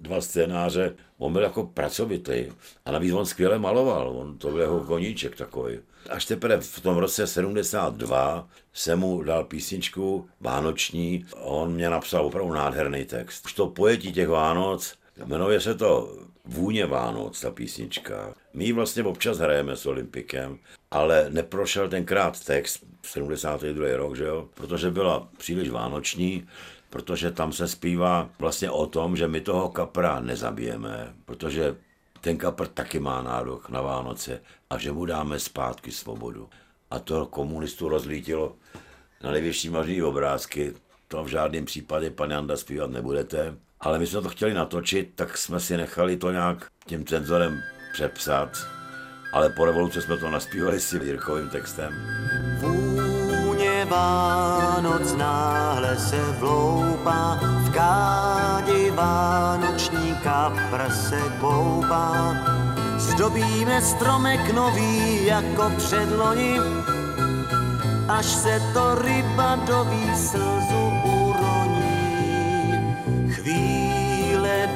dva 0.01 0.21
scénáře. 0.21 0.95
On 1.17 1.33
byl 1.33 1.41
jako 1.41 1.63
pracovitý. 1.63 2.45
A 2.85 2.91
navíc 2.91 3.13
on 3.13 3.25
skvěle 3.25 3.59
maloval. 3.59 4.09
On 4.09 4.37
to 4.37 4.51
byl 4.51 4.61
jako 4.61 4.79
koníček 4.79 5.35
takový. 5.35 5.79
Až 6.09 6.25
teprve 6.25 6.61
v 6.61 6.79
tom 6.79 6.97
roce 6.97 7.27
72 7.27 8.49
jsem 8.73 8.99
mu 8.99 9.23
dal 9.23 9.43
písničku 9.43 10.29
Vánoční. 10.39 11.25
On 11.35 11.73
mě 11.73 11.89
napsal 11.89 12.25
opravdu 12.25 12.53
nádherný 12.53 13.05
text. 13.05 13.45
Už 13.45 13.53
to 13.53 13.67
pojetí 13.67 14.13
těch 14.13 14.27
Vánoc, 14.27 14.93
jmenuje 15.25 15.61
se 15.61 15.75
to 15.75 16.17
Vůně 16.45 16.85
Vánoc, 16.85 17.41
ta 17.41 17.51
písnička. 17.51 18.33
My 18.53 18.65
ji 18.65 18.71
vlastně 18.73 19.03
občas 19.03 19.37
hrajeme 19.37 19.75
s 19.75 19.85
Olympikem, 19.85 20.59
ale 20.91 21.25
neprošel 21.29 21.89
tenkrát 21.89 22.45
text, 22.45 22.83
72. 23.03 23.97
rok, 23.97 24.15
že 24.15 24.23
jo, 24.23 24.49
protože 24.53 24.91
byla 24.91 25.29
příliš 25.37 25.69
vánoční, 25.69 26.47
protože 26.89 27.31
tam 27.31 27.53
se 27.53 27.67
zpívá 27.67 28.29
vlastně 28.39 28.71
o 28.71 28.85
tom, 28.85 29.17
že 29.17 29.27
my 29.27 29.41
toho 29.41 29.69
kapra 29.69 30.19
nezabijeme, 30.19 31.13
protože 31.25 31.75
ten 32.21 32.37
kapr 32.37 32.67
taky 32.67 32.99
má 32.99 33.21
nárok 33.21 33.69
na 33.69 33.81
Vánoce 33.81 34.41
a 34.69 34.77
že 34.77 34.91
mu 34.91 35.05
dáme 35.05 35.39
zpátky 35.39 35.91
svobodu. 35.91 36.49
A 36.91 36.99
to 36.99 37.25
komunistů 37.25 37.89
rozlítilo 37.89 38.55
na 39.23 39.31
největší 39.31 39.69
možný 39.69 40.01
obrázky. 40.01 40.73
To 41.07 41.23
v 41.23 41.27
žádném 41.27 41.65
případě, 41.65 42.11
pan 42.11 42.31
Janda, 42.31 42.57
zpívat 42.57 42.91
nebudete. 42.91 43.57
Ale 43.79 43.99
my 43.99 44.07
jsme 44.07 44.21
to 44.21 44.29
chtěli 44.29 44.53
natočit, 44.53 45.11
tak 45.15 45.37
jsme 45.37 45.59
si 45.59 45.77
nechali 45.77 46.17
to 46.17 46.31
nějak 46.31 46.57
tím 46.85 47.05
cenzorem 47.05 47.61
přepsat. 47.93 48.49
Ale 49.33 49.49
po 49.49 49.65
revoluci 49.65 50.01
jsme 50.01 50.17
to 50.17 50.29
naspívali 50.29 50.79
s 50.79 50.93
Jirkovým 50.93 51.49
textem. 51.49 51.93
Vůně 52.59 53.85
Vánoc 53.85 55.13
náhle 55.13 55.97
se 55.97 56.21
vloupá, 56.39 57.39
v 57.41 57.71
kádi 57.73 58.91
vánoční 58.91 60.15
kapr 60.23 60.91
se 60.91 61.21
koupá. 61.39 62.35
Zdobíme 62.97 63.81
stromek 63.81 64.53
nový 64.53 65.25
jako 65.25 65.71
předloni, 65.77 66.59
až 68.07 68.25
se 68.25 68.61
to 68.73 68.95
ryba 68.95 69.55
doví 69.55 70.15
slzu 70.15 71.06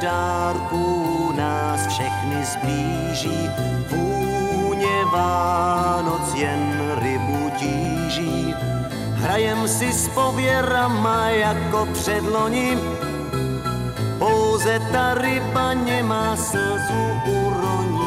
dárků 0.01 1.33
nás 1.37 1.87
všechny 1.87 2.45
zblíží, 2.45 3.49
vůně 3.89 5.05
Vánoc 5.13 6.33
jen 6.35 6.91
rybu 7.01 7.51
tíží. 7.57 8.55
Hrajem 9.13 9.67
si 9.67 9.93
s 9.93 10.07
pověrama 10.07 11.29
jako 11.29 11.87
předloni, 11.93 12.77
pouze 14.19 14.79
ta 14.91 15.13
ryba 15.13 15.73
nemá 15.73 16.35
slzu 16.35 17.21
uroní. 17.25 18.00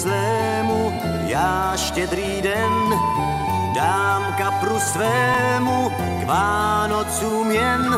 Zlému, 0.00 0.92
já 1.26 1.76
štědrý 1.76 2.42
den, 2.42 2.72
dám 3.74 4.34
kapru 4.38 4.80
svému 4.80 5.90
k 6.22 6.26
Vánocům 6.26 7.50
jen 7.50 7.94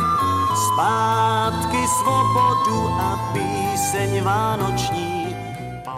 zpátky 0.66 1.78
svobodu 2.02 2.88
a 2.88 3.32
píseň 3.32 4.22
vánoční. 4.22 5.36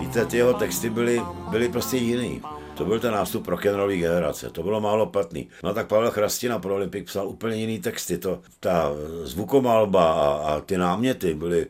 Víte, 0.00 0.26
ty 0.26 0.36
jeho 0.36 0.54
texty 0.54 0.90
byly, 0.90 1.22
byly 1.50 1.68
prostě 1.68 1.96
jiný. 1.96 2.42
To 2.74 2.84
byl 2.84 3.00
ten 3.00 3.12
nástup 3.12 3.44
pro 3.44 3.56
rock'n'rollové 3.56 3.96
generace, 3.96 4.50
to 4.50 4.62
bylo 4.62 4.80
málo 4.80 5.06
platný. 5.06 5.48
No 5.62 5.74
tak 5.74 5.86
Pavel 5.86 6.10
Chrastina 6.10 6.58
pro 6.58 6.74
Olympik 6.74 7.06
psal 7.06 7.28
úplně 7.28 7.56
jiný 7.56 7.78
texty, 7.78 8.18
to, 8.18 8.40
ta 8.60 8.90
zvukomalba 9.22 10.12
a, 10.12 10.26
a 10.26 10.60
ty 10.60 10.78
náměty 10.78 11.34
byly, 11.34 11.66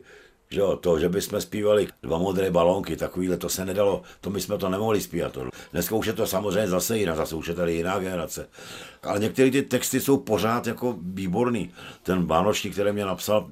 jo, 0.55 0.75
to, 0.75 0.99
že 0.99 1.09
bychom 1.09 1.41
zpívali 1.41 1.87
dva 2.03 2.17
modré 2.17 2.51
balónky, 2.51 2.95
takovýhle, 2.95 3.37
to 3.37 3.49
se 3.49 3.65
nedalo, 3.65 4.01
to 4.21 4.29
my 4.29 4.41
jsme 4.41 4.57
to 4.57 4.69
nemohli 4.69 5.01
zpívat. 5.01 5.31
To. 5.31 5.49
Dneska 5.71 5.95
už 5.95 6.07
je 6.07 6.13
to 6.13 6.27
samozřejmě 6.27 6.67
zase 6.67 6.97
jiná, 6.97 7.15
zase 7.15 7.35
už 7.35 7.47
je 7.47 7.53
tady 7.53 7.73
jiná 7.73 7.99
generace. 7.99 8.47
Ale 9.03 9.19
některé 9.19 9.51
ty 9.51 9.61
texty 9.61 9.99
jsou 9.99 10.17
pořád 10.17 10.67
jako 10.67 10.95
výborný. 11.01 11.71
Ten 12.03 12.25
Vánoční, 12.25 12.69
který 12.69 12.91
mě 12.91 13.05
napsal, 13.05 13.49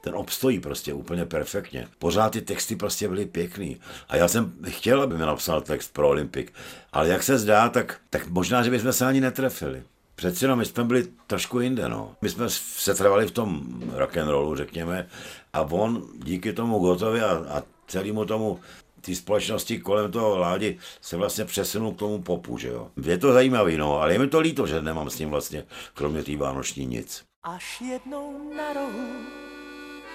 ten 0.00 0.14
obstojí 0.14 0.60
prostě 0.60 0.94
úplně 0.94 1.26
perfektně. 1.26 1.88
Pořád 1.98 2.30
ty 2.30 2.40
texty 2.40 2.76
prostě 2.76 3.08
byly 3.08 3.26
pěkný. 3.26 3.80
A 4.08 4.16
já 4.16 4.28
jsem 4.28 4.52
chtěl, 4.68 5.02
aby 5.02 5.14
mi 5.14 5.26
napsal 5.26 5.60
text 5.60 5.92
pro 5.92 6.08
Olympik. 6.08 6.52
Ale 6.92 7.08
jak 7.08 7.22
se 7.22 7.38
zdá, 7.38 7.68
tak, 7.68 8.00
tak 8.10 8.28
možná, 8.28 8.62
že 8.62 8.70
bychom 8.70 8.92
se 8.92 9.06
ani 9.06 9.20
netrefili. 9.20 9.82
Přeci 10.20 10.44
jenom 10.44 10.58
my 10.58 10.64
jsme 10.64 10.84
byli 10.84 11.06
trošku 11.26 11.60
jinde, 11.60 11.88
no. 11.88 12.16
My 12.20 12.28
jsme 12.28 12.50
se 12.50 12.94
trvali 12.94 13.26
v 13.26 13.30
tom 13.30 13.62
rock 13.94 14.16
and 14.16 14.28
rollu, 14.28 14.56
řekněme, 14.56 15.08
a 15.52 15.60
on 15.60 16.08
díky 16.14 16.52
tomu 16.52 16.78
Gotovi 16.78 17.20
a, 17.20 17.30
a 17.30 17.62
celému 17.86 18.24
tomu 18.24 18.60
ty 19.00 19.16
společnosti 19.16 19.78
kolem 19.78 20.12
toho 20.12 20.38
Ládi 20.38 20.78
se 21.00 21.16
vlastně 21.16 21.44
přesunul 21.44 21.92
k 21.92 21.98
tomu 21.98 22.22
popu, 22.22 22.58
že 22.58 22.68
jo. 22.68 22.90
Je 23.02 23.18
to 23.18 23.32
zajímavý, 23.32 23.76
no, 23.76 24.00
ale 24.00 24.12
je 24.12 24.18
mi 24.18 24.28
to 24.28 24.40
líto, 24.40 24.66
že 24.66 24.82
nemám 24.82 25.10
s 25.10 25.18
ním 25.18 25.30
vlastně, 25.30 25.64
kromě 25.94 26.22
té 26.22 26.36
vánoční 26.36 26.86
nic. 26.86 27.24
Až 27.42 27.80
jednou 27.80 28.52
na 28.56 28.72
rohu 28.72 29.08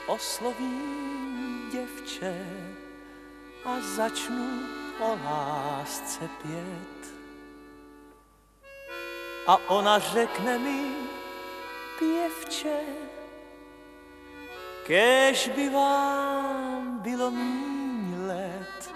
oslovím 0.07 0.81
děvče 1.71 2.45
a 3.65 3.81
začnu 3.95 4.59
o 4.99 5.17
lásce 5.25 6.29
pět. 6.41 7.24
A 9.47 9.57
ona 9.67 9.99
řekne 9.99 10.57
mi, 10.57 10.81
pěvče, 11.99 12.79
kež 14.87 15.49
by 15.55 15.69
vám 15.69 16.99
bylo 17.01 17.31
míň 17.31 18.27
let. 18.27 18.91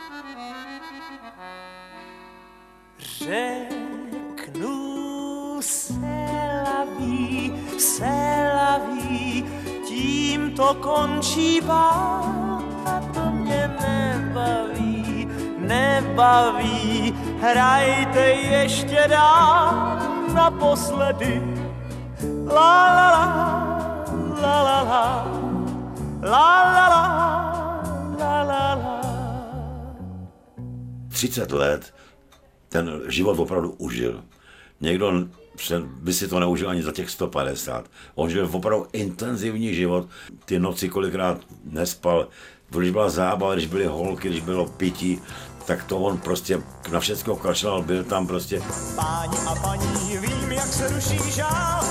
Řeknu 2.97 4.79
se 5.61 6.05
laví, 8.55 9.45
tím 9.87 10.55
to 10.55 10.73
končí 10.73 11.61
bál 11.61 12.63
a 12.85 13.01
to 13.13 13.31
mě 13.31 13.77
nebaví, 13.81 15.29
nebaví. 15.57 17.15
Hrajte 17.41 18.19
ještě 18.29 19.05
dál 19.07 20.08
naposledy. 20.39 21.35
La 22.55 22.75
la 22.97 23.07
la, 23.15 23.27
la 24.43 24.55
la 24.67 24.79
la, 24.91 25.03
la 26.33 26.47
la 26.75 26.85
la, 26.93 27.03
la 28.19 28.35
la 28.49 28.63
la. 28.75 28.93
30 31.09 31.51
let 31.51 31.93
ten 32.69 33.01
život 33.07 33.39
opravdu 33.39 33.75
užil. 33.77 34.23
Někdo 34.81 35.27
by 36.01 36.13
si 36.13 36.27
to 36.27 36.39
neužil 36.39 36.69
ani 36.69 36.83
za 36.83 36.91
těch 36.91 37.09
150. 37.09 37.85
On 38.15 38.29
žil 38.29 38.49
opravdu 38.51 38.87
intenzivní 38.93 39.73
život. 39.75 40.07
Ty 40.45 40.59
noci 40.59 40.89
kolikrát 40.89 41.37
nespal. 41.63 42.27
Když 42.69 42.91
byla 42.91 43.09
zábava, 43.09 43.53
když 43.53 43.67
byly 43.67 43.85
holky, 43.85 44.29
když 44.29 44.41
bylo 44.41 44.65
pití, 44.65 45.19
tak 45.69 45.83
to 45.83 45.97
on 45.97 46.17
prostě 46.17 46.61
na 46.91 46.99
všechno 46.99 47.35
kašlal, 47.35 47.81
byl 47.81 48.03
tam 48.03 48.27
prostě. 48.27 48.61
Páni 48.95 49.37
a 49.47 49.55
paní, 49.55 50.17
vím, 50.17 50.51
jak 50.51 50.67
se 50.67 50.89
duší 50.89 51.31
žál. 51.31 51.83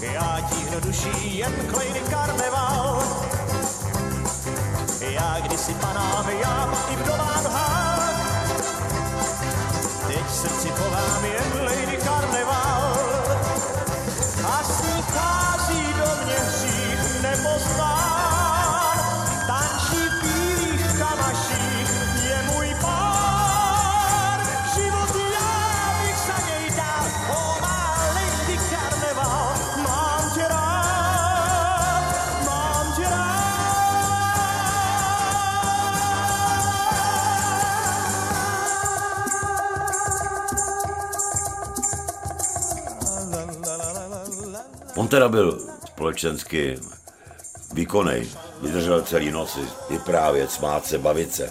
Já 0.00 0.48
tíhnu 0.50 0.80
duší 0.80 1.38
jen 1.38 1.52
klejny 1.74 2.00
karneval. 2.10 3.02
Já 5.00 5.40
kdysi 5.40 5.74
panám, 5.74 6.30
já 6.40 6.74
i 6.92 6.96
vdovám 6.96 7.09
teda 45.10 45.28
byl 45.28 45.58
společensky 45.86 46.78
výkonný, 47.74 48.30
vydržel 48.62 49.02
celý 49.02 49.30
noci, 49.30 49.60
vyprávět, 49.90 50.50
smát 50.50 50.86
se, 50.86 50.98
bavit 50.98 51.34
se. 51.34 51.50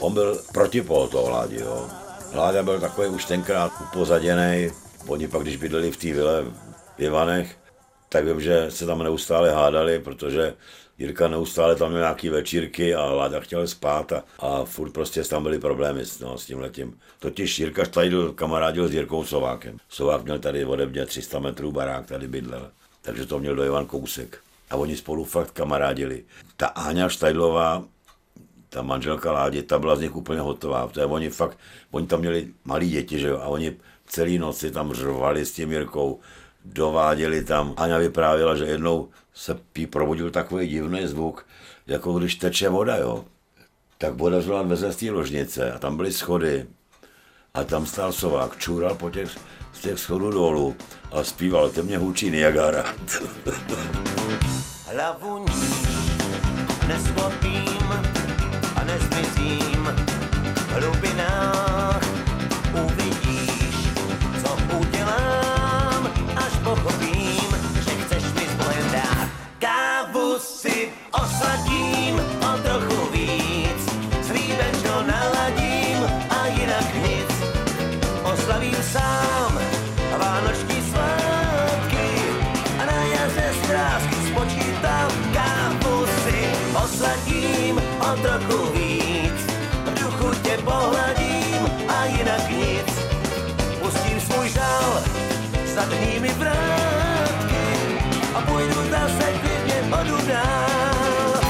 On 0.00 0.14
byl 0.14 0.40
protipol 0.52 1.08
toho 1.08 1.30
Ládi, 1.30 1.60
jo. 1.60 1.88
Láďa 2.34 2.62
byl 2.62 2.80
takový 2.80 3.08
už 3.08 3.24
tenkrát 3.24 3.72
upozaděný. 3.82 4.70
Oni 5.06 5.28
pak, 5.28 5.42
když 5.42 5.56
bydleli 5.56 5.90
v 5.90 5.96
té 5.96 6.12
vile 6.12 6.42
v 6.96 7.00
Ivanech, 7.02 7.56
tak 8.08 8.24
vím, 8.24 8.40
že 8.40 8.66
se 8.70 8.86
tam 8.86 9.02
neustále 9.02 9.50
hádali, 9.50 9.98
protože 9.98 10.54
Jirka 10.98 11.28
neustále 11.28 11.76
tam 11.76 11.88
měl 11.88 12.00
nějaký 12.00 12.28
večírky 12.28 12.94
a 12.94 13.04
Láďa 13.04 13.40
chtěl 13.40 13.66
spát 13.66 14.12
a, 14.12 14.24
a 14.38 14.64
furt 14.64 14.90
prostě 14.90 15.22
tam 15.24 15.42
byly 15.42 15.58
problémy 15.58 16.06
s, 16.06 16.20
no, 16.20 16.38
s 16.38 16.46
tím 16.46 16.60
letím. 16.60 16.98
Totiž 17.18 17.58
Jirka 17.58 17.84
Štajdl 17.84 18.32
kamarádil 18.32 18.88
s 18.88 18.94
Jirkou 18.94 19.24
Sovákem. 19.24 19.76
Sovák 19.88 20.24
měl 20.24 20.38
tady 20.38 20.64
ode 20.64 20.86
mě 20.86 21.06
300 21.06 21.38
metrů 21.38 21.72
barák, 21.72 22.06
tady 22.06 22.28
bydlel. 22.28 22.70
Takže 23.02 23.26
to 23.26 23.38
měl 23.38 23.54
do 23.54 23.64
Ivan 23.64 23.86
Kousek. 23.86 24.38
A 24.70 24.76
oni 24.76 24.96
spolu 24.96 25.24
fakt 25.24 25.50
kamarádili. 25.50 26.24
Ta 26.56 26.66
Áňa 26.66 27.08
Štajdlová, 27.08 27.84
ta 28.68 28.82
manželka 28.82 29.32
Ládě, 29.32 29.62
ta 29.62 29.78
byla 29.78 29.96
z 29.96 30.00
nich 30.00 30.16
úplně 30.16 30.40
hotová. 30.40 30.88
To 30.88 31.00
je, 31.00 31.06
oni 31.06 31.30
fakt, 31.30 31.58
oni 31.90 32.06
tam 32.06 32.20
měli 32.20 32.48
malí 32.64 32.90
děti, 32.90 33.18
že 33.18 33.28
jo, 33.28 33.38
a 33.38 33.46
oni 33.46 33.76
celý 34.06 34.38
noci 34.38 34.70
tam 34.70 34.92
řvali 34.92 35.46
s 35.46 35.52
tím 35.52 35.72
Jirkou, 35.72 36.20
dováděli 36.64 37.44
tam. 37.44 37.74
Aňa 37.76 37.98
vyprávěla, 37.98 38.56
že 38.56 38.64
jednou 38.64 39.08
se 39.34 39.58
jí 39.78 39.86
probudil 39.86 40.30
takový 40.30 40.68
divný 40.68 41.06
zvuk, 41.06 41.46
jako 41.86 42.18
když 42.18 42.34
teče 42.34 42.68
voda, 42.68 42.96
jo. 42.96 43.24
Tak 43.98 44.14
voda 44.14 44.40
zvala 44.40 44.62
veze 44.62 44.92
z 44.92 44.96
té 44.96 45.10
ložnice 45.10 45.72
a 45.72 45.78
tam 45.78 45.96
byly 45.96 46.12
schody 46.12 46.66
a 47.54 47.64
tam 47.64 47.86
stál 47.86 48.12
sovák, 48.12 48.58
čůral 48.58 48.94
po 48.94 49.10
těch, 49.10 49.38
z 49.72 49.80
těch 49.80 49.98
schodů 49.98 50.30
dolů 50.30 50.76
a 51.12 51.24
zpíval, 51.24 51.68
ke 51.70 51.82
mně 51.82 51.98
hučí 51.98 52.30
Niagara. 52.30 52.84
Hlavu 54.86 55.38
níž 55.38 55.82
nesklopím 56.88 57.81
vrátky 96.38 97.64
a 98.34 98.40
půjdu 98.40 98.90
zase 98.90 99.32
klidně 99.40 99.90
dál. 100.28 101.40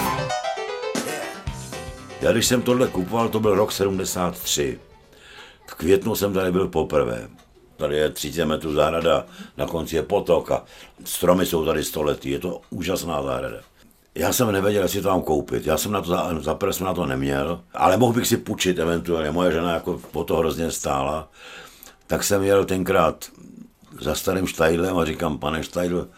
Já 2.21 2.33
když 2.33 2.47
jsem 2.47 2.63
tohle 2.63 2.89
kupoval, 2.89 3.29
to 3.29 3.41
byl 3.41 3.55
rok 3.55 3.73
73. 3.73 4.79
V 5.67 5.75
květnu 5.75 6.15
jsem 6.15 6.33
tady 6.33 6.53
byl 6.53 6.69
poprvé. 6.69 7.29
Tady 7.77 7.97
je 7.97 8.11
30 8.11 8.45
metrů 8.45 8.73
zahrada, 8.73 9.27
na 9.57 9.67
konci 9.67 9.97
je 9.97 10.03
potok 10.03 10.51
a 10.51 10.65
stromy 11.05 11.47
jsou 11.47 11.65
tady 11.65 11.85
století. 11.85 12.31
Je 12.31 12.39
to 12.39 12.61
úžasná 12.71 13.23
zahrada. 13.23 13.57
Já 14.15 14.33
jsem 14.33 14.53
nevěděl, 14.53 14.83
jestli 14.83 15.03
to 15.03 15.09
mám 15.09 15.23
koupit. 15.23 15.67
Já 15.67 15.79
jsem 15.79 15.93
na 15.93 16.01
to, 16.01 16.11
za, 16.11 16.41
za 16.41 16.59
jsem 16.71 16.87
na 16.87 16.95
to 16.95 17.07
neměl, 17.07 17.61
ale 17.75 17.97
mohl 17.97 18.13
bych 18.13 18.27
si 18.27 18.37
půjčit 18.37 18.79
eventuálně. 18.79 19.31
Moje 19.31 19.53
žena 19.53 19.75
jako 19.75 20.01
po 20.11 20.25
to 20.25 20.37
hrozně 20.37 20.71
stála. 20.71 21.29
Tak 22.07 22.25
jsem 22.25 22.43
jel 22.43 22.65
tenkrát 22.65 23.25
za 24.03 24.15
starým 24.15 24.47
Štajdlem 24.47 24.99
a 24.99 25.05
říkám, 25.05 25.39
pane 25.39 25.65
Štajdl, 25.65 26.09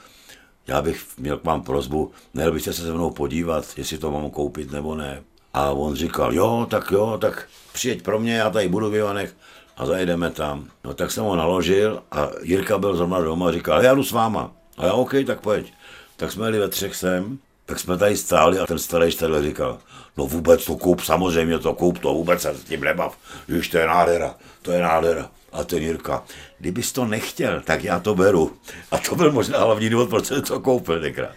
já 0.66 0.82
bych 0.82 1.04
měl 1.18 1.38
k 1.38 1.44
vám 1.44 1.62
prozbu, 1.62 2.12
měl 2.34 2.52
byste 2.52 2.72
se 2.72 2.82
se 2.82 2.92
mnou 2.92 3.10
podívat, 3.10 3.64
jestli 3.76 3.98
to 3.98 4.10
mám 4.10 4.30
koupit 4.30 4.72
nebo 4.72 4.94
ne. 4.94 5.22
A 5.54 5.70
on 5.70 5.94
říkal, 5.94 6.34
jo, 6.34 6.66
tak 6.70 6.90
jo, 6.90 7.18
tak 7.20 7.48
přijeď 7.72 8.02
pro 8.02 8.18
mě, 8.18 8.36
já 8.36 8.50
tady 8.50 8.68
budu 8.68 8.90
v 8.90 8.96
Ivanech 8.96 9.36
a 9.76 9.86
zajedeme 9.86 10.30
tam. 10.30 10.68
No 10.84 10.94
tak 10.94 11.10
jsem 11.10 11.24
ho 11.24 11.36
naložil 11.36 12.02
a 12.10 12.28
Jirka 12.42 12.78
byl 12.78 12.96
zrovna 12.96 13.20
doma 13.20 13.48
a 13.48 13.52
říkal, 13.52 13.82
já 13.82 13.94
jdu 13.94 14.02
s 14.02 14.12
váma. 14.12 14.52
A 14.78 14.86
já 14.86 14.92
OK, 14.92 15.14
tak 15.26 15.40
pojď. 15.40 15.72
tak 16.16 16.32
jsme 16.32 16.46
jeli 16.46 16.58
ve 16.58 16.68
třech 16.68 16.96
sem, 16.96 17.38
tak 17.66 17.78
jsme 17.78 17.98
tady 17.98 18.16
stáli 18.16 18.58
a 18.58 18.66
ten 18.66 18.78
starý 18.78 19.16
tady 19.16 19.42
říkal, 19.42 19.78
no 20.16 20.26
vůbec 20.26 20.64
to 20.64 20.76
koup, 20.76 21.00
samozřejmě 21.00 21.58
to 21.58 21.74
koup, 21.74 21.98
to 21.98 22.14
vůbec 22.14 22.42
se 22.42 22.54
s 22.54 22.64
tím 22.64 22.80
nebav, 22.80 23.18
když 23.46 23.68
to 23.68 23.78
je 23.78 23.86
nádhera, 23.86 24.34
to 24.62 24.72
je 24.72 24.82
nádhera. 24.82 25.30
A 25.54 25.64
ten 25.64 25.82
Jirka, 25.82 26.22
kdybys 26.58 26.92
to 26.92 27.04
nechtěl, 27.04 27.60
tak 27.60 27.84
já 27.84 28.00
to 28.00 28.14
beru. 28.14 28.52
A 28.90 28.98
to 28.98 29.16
byl 29.16 29.32
možná 29.32 29.58
hlavní 29.58 29.90
důvod, 29.90 30.10
proč 30.10 30.26
jsem 30.26 30.42
to 30.42 30.60
koupil 30.60 31.00
tenkrát. 31.00 31.30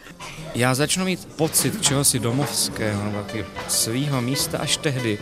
Já 0.55 0.75
začnu 0.75 1.05
mít 1.05 1.25
pocit 1.25 1.81
čehosi 1.81 2.19
domovského 2.19 3.03
nebo 3.03 3.17
taky 3.17 3.45
svýho 3.67 4.21
místa 4.21 4.57
až 4.57 4.77
tehdy, 4.77 5.17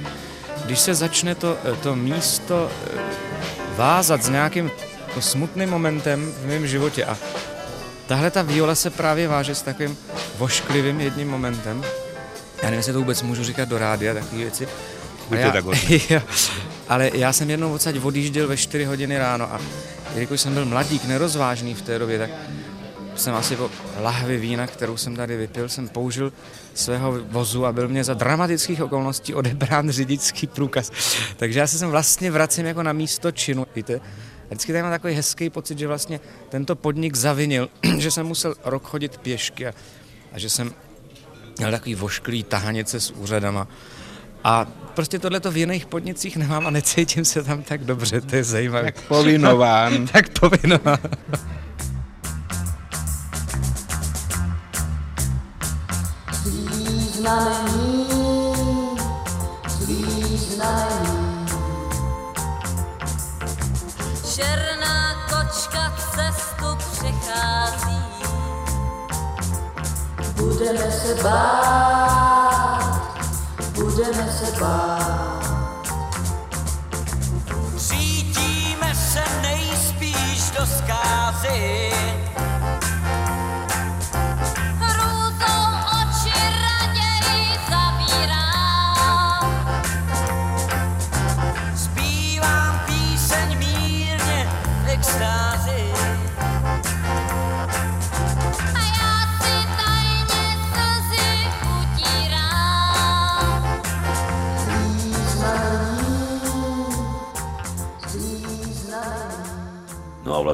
když 0.65 0.79
se 0.79 0.95
začne 0.95 1.35
to, 1.35 1.57
to 1.83 1.95
místo 1.95 2.71
eh, 2.93 2.99
vázat 3.75 4.23
s 4.23 4.29
nějakým 4.29 4.71
to 5.13 5.21
smutným 5.21 5.69
momentem 5.69 6.31
v 6.41 6.47
mém 6.47 6.67
životě. 6.67 7.05
A 7.05 7.17
tahle 8.07 8.31
ta 8.31 8.41
viola 8.41 8.75
se 8.75 8.89
právě 8.89 9.27
váže 9.27 9.55
s 9.55 9.61
takovým 9.61 9.97
vošklivým 10.37 11.01
jedním 11.01 11.29
momentem. 11.29 11.83
Já 12.57 12.63
nevím, 12.63 12.77
jestli 12.77 12.93
to 12.93 12.99
vůbec 12.99 13.21
můžu 13.21 13.43
říkat 13.43 13.69
do 13.69 13.77
rádia, 13.77 14.13
takové 14.13 14.37
věci. 14.37 14.67
Ale 15.31 15.39
já, 15.39 15.53
jo, 16.09 16.21
ale 16.87 17.11
já 17.13 17.33
jsem 17.33 17.49
jednou 17.49 17.73
odsaď 17.73 17.95
odjížděl 18.03 18.47
ve 18.47 18.57
4 18.57 18.85
hodiny 18.85 19.17
ráno 19.17 19.53
a 19.53 19.59
jelikož 20.13 20.41
jsem 20.41 20.53
byl 20.53 20.65
mladík, 20.65 21.05
nerozvážný 21.05 21.73
v 21.73 21.81
té 21.81 21.99
době, 21.99 22.19
tak 22.19 22.29
jsem 23.15 23.35
asi 23.35 23.55
po 23.55 23.71
lahvi 23.99 24.37
vína, 24.37 24.67
kterou 24.67 24.97
jsem 24.97 25.15
tady 25.15 25.37
vypil, 25.37 25.69
jsem 25.69 25.87
použil 25.87 26.33
svého 26.73 27.19
vozu 27.23 27.65
a 27.65 27.71
byl 27.71 27.87
mě 27.87 28.03
za 28.03 28.13
dramatických 28.13 28.81
okolností 28.81 29.33
odebrán 29.33 29.89
řidičský 29.89 30.47
průkaz. 30.47 30.91
Takže 31.37 31.59
já 31.59 31.67
se 31.67 31.77
sem 31.77 31.89
vlastně 31.89 32.31
vracím 32.31 32.65
jako 32.65 32.83
na 32.83 32.93
místo 32.93 33.31
činu, 33.31 33.65
víte. 33.75 33.95
A 33.95 34.47
vždycky 34.47 34.71
tady 34.71 34.81
mám 34.81 34.91
takový 34.91 35.13
hezký 35.13 35.49
pocit, 35.49 35.79
že 35.79 35.87
vlastně 35.87 36.19
tento 36.49 36.75
podnik 36.75 37.15
zavinil, 37.15 37.69
že 37.97 38.11
jsem 38.11 38.27
musel 38.27 38.55
rok 38.65 38.83
chodit 38.83 39.17
pěšky 39.17 39.67
a, 39.67 39.73
a 40.33 40.39
že 40.39 40.49
jsem 40.49 40.73
měl 41.57 41.71
takový 41.71 41.95
vošklý 41.95 42.43
tahanice 42.43 42.99
s 42.99 43.11
úřadama. 43.11 43.67
A 44.45 44.67
prostě 44.93 45.19
tohleto 45.19 45.51
v 45.51 45.57
jiných 45.57 45.85
podnicích 45.85 46.37
nemám 46.37 46.67
a 46.67 46.69
necítím 46.69 47.25
se 47.25 47.43
tam 47.43 47.63
tak 47.63 47.83
dobře, 47.83 48.21
to 48.21 48.35
je 48.35 48.43
zajímavé. 48.43 48.91
Tak 48.91 49.01
povinován. 49.01 50.07
tak 50.11 50.39
povinován. 50.39 50.97
Černá 64.35 65.25
kočka 65.29 65.93
cestu 66.15 66.65
přechází. 66.91 68.01
Budeme 70.35 70.91
se 70.91 71.23
bát, 71.23 72.84
budeme 73.75 74.31
se 74.31 74.59
bát. 74.59 75.45
Řítíme 77.75 78.95
se 78.95 79.23
nejspíš 79.41 80.51
do 80.59 80.65
zkázy. 80.65 81.91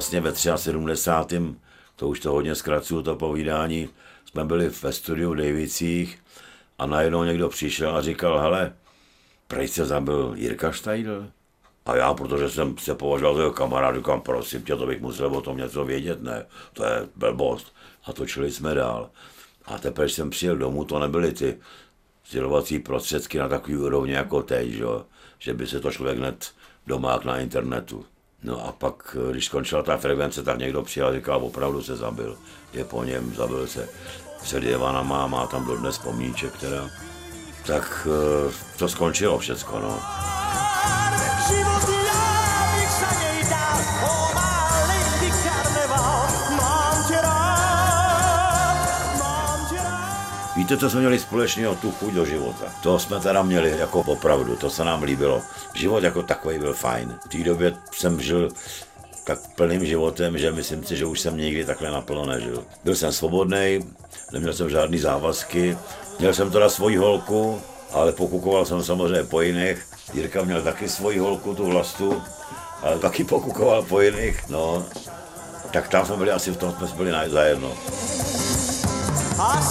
Vlastně 0.02 0.22
ve 0.22 0.36
73. 0.58 1.56
to 1.96 2.08
už 2.08 2.20
to 2.20 2.32
hodně 2.32 2.56
zkracuju, 2.56 3.02
to 3.02 3.16
povídání, 3.16 3.90
jsme 4.26 4.46
byli 4.46 4.70
ve 4.70 4.94
studiu 4.94 5.32
v 5.32 5.36
Davicích 5.36 6.20
a 6.80 6.86
najednou 6.86 7.24
někdo 7.24 7.50
přišel 7.50 7.96
a 7.98 8.02
říkal, 8.02 8.40
hele, 8.40 8.74
prej 9.48 9.68
se 9.68 9.86
zabil 9.86 10.34
Jirka 10.36 10.72
Štajdl? 10.72 11.28
A 11.86 11.96
já, 11.96 12.14
protože 12.14 12.50
jsem 12.50 12.78
se 12.78 12.96
považoval 12.96 13.36
za 13.36 13.42
jeho 13.42 13.54
kamarád, 13.54 13.96
říkám, 13.96 14.22
prosím 14.22 14.62
tě, 14.62 14.76
to 14.76 14.86
bych 14.86 15.02
musel 15.02 15.36
o 15.36 15.42
tom 15.42 15.58
něco 15.58 15.86
vědět, 15.86 16.24
ne, 16.24 16.46
to 16.74 16.86
je 16.86 17.08
blbost. 17.16 17.74
A 18.06 18.14
točili 18.14 18.52
jsme 18.52 18.74
dál. 18.74 19.10
A 19.66 19.78
teprve, 19.78 20.10
jsem 20.10 20.30
přijel 20.30 20.58
domů, 20.58 20.86
to 20.86 21.00
nebyly 21.00 21.34
ty 21.34 21.58
sdělovací 22.30 22.80
prostředky 22.80 23.38
na 23.38 23.48
takový 23.48 23.78
úrovni 23.78 24.14
jako 24.14 24.44
teď, 24.44 24.70
že, 24.70 24.86
že 25.40 25.54
by 25.54 25.68
se 25.68 25.80
to 25.80 25.92
člověk 25.92 26.18
hned 26.18 26.52
domák 26.88 27.26
na 27.26 27.40
internetu. 27.40 28.06
No 28.44 28.68
a 28.68 28.72
pak, 28.72 29.18
když 29.32 29.46
skončila 29.46 29.84
ta 29.84 29.98
frekvence, 29.98 30.44
tak 30.44 30.58
někdo 30.58 30.82
přijel 30.82 31.08
a 31.08 31.14
říkal, 31.14 31.46
opravdu 31.46 31.84
se 31.84 31.96
zabil. 31.96 32.38
Je 32.74 32.86
po 32.86 33.04
něm, 33.04 33.34
zabil 33.36 33.68
se. 33.68 33.90
Před 34.42 34.64
Jevanama 34.64 35.28
má 35.28 35.48
tam 35.48 35.66
dodnes 35.66 35.98
pomníček 35.98 36.58
teda. 36.58 36.90
Tak 37.66 38.08
eh, 38.08 38.54
to 38.78 38.88
skončilo 38.90 39.40
všecko, 39.40 39.80
no. 39.80 40.00
Víte, 50.62 50.78
co 50.78 50.90
jsme 50.90 51.00
měli 51.00 51.20
společného? 51.20 51.76
Tu 51.76 51.92
chuť 51.92 52.14
do 52.14 52.26
života. 52.26 52.66
To 52.84 53.00
jsme 53.00 53.20
teda 53.20 53.44
měli 53.44 53.78
jako 53.78 54.00
opravdu, 54.00 54.56
to 54.56 54.70
se 54.70 54.86
nám 54.86 55.04
líbilo. 55.04 55.42
Život 55.74 56.04
jako 56.04 56.24
takový 56.24 56.60
byl 56.60 56.74
fajn. 56.74 57.20
V 57.26 57.30
té 57.30 57.38
době 57.38 57.74
jsem 57.92 58.22
žil 58.22 58.50
tak 59.24 59.40
plným 59.56 59.86
životem, 59.86 60.38
že 60.38 60.52
myslím 60.52 60.84
si, 60.84 60.98
že 60.98 61.06
už 61.06 61.20
jsem 61.20 61.38
nikdy 61.38 61.66
takhle 61.66 61.92
naplno 61.92 62.26
nežil. 62.26 62.64
Byl 62.84 62.96
jsem 62.96 63.12
svobodný, 63.12 63.80
neměl 64.32 64.54
jsem 64.54 64.70
žádný 64.70 65.00
závazky, 65.00 65.78
měl 66.20 66.34
jsem 66.34 66.52
teda 66.52 66.70
svoji 66.70 66.98
holku, 66.98 67.62
ale 67.92 68.12
pokukoval 68.12 68.66
jsem 68.66 68.84
samozřejmě 68.84 69.24
po 69.24 69.42
jiných. 69.42 69.86
Jirka 70.14 70.44
měl 70.44 70.62
taky 70.62 70.90
svoji 70.90 71.20
holku, 71.20 71.56
tu 71.56 71.66
vlastu, 71.66 72.22
ale 72.82 73.00
taky 73.00 73.24
pokukoval 73.24 73.84
po 73.84 74.02
jiných, 74.02 74.50
no. 74.50 74.86
Tak 75.72 75.88
tam 75.88 76.06
jsme 76.06 76.18
byli 76.18 76.32
asi 76.32 76.52
v 76.52 76.58
tom, 76.58 76.76
jsme 76.80 76.98
byli 76.98 77.12
zajedno. 77.30 77.72
A 79.40 79.62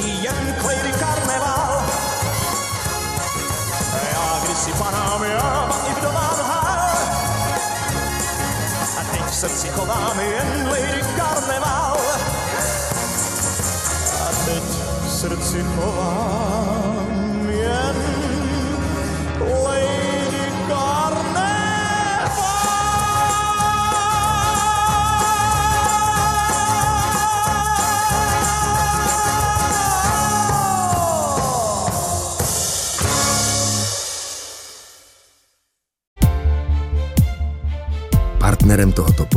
jen 0.00 0.54
k 0.60 0.64
Lady 0.64 0.92
Karneval. 0.92 1.84
Já 4.12 4.40
kdysi 4.44 4.72
panám, 4.72 5.22
já 5.24 5.68
i 5.88 6.00
hál. 6.42 6.96
A 9.00 9.04
teď 9.12 9.24
v 9.24 9.34
srdci 9.34 9.68
chovám 9.68 10.20
jen 10.20 10.68
Lady 10.70 11.02
Karneval. 11.16 11.96
A 14.20 14.44
teď 14.44 14.62
v 15.06 15.10
srdci 15.12 15.64
chovám 15.74 16.81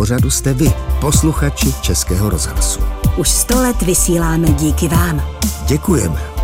pořadu 0.05 0.29
jste 0.29 0.53
vy, 0.53 0.73
posluchači 1.01 1.73
Českého 1.81 2.29
rozhlasu. 2.29 2.79
Už 3.17 3.29
sto 3.29 3.61
let 3.61 3.81
vysíláme 3.81 4.47
díky 4.47 4.87
vám. 4.87 5.21
Děkujeme. 5.67 6.34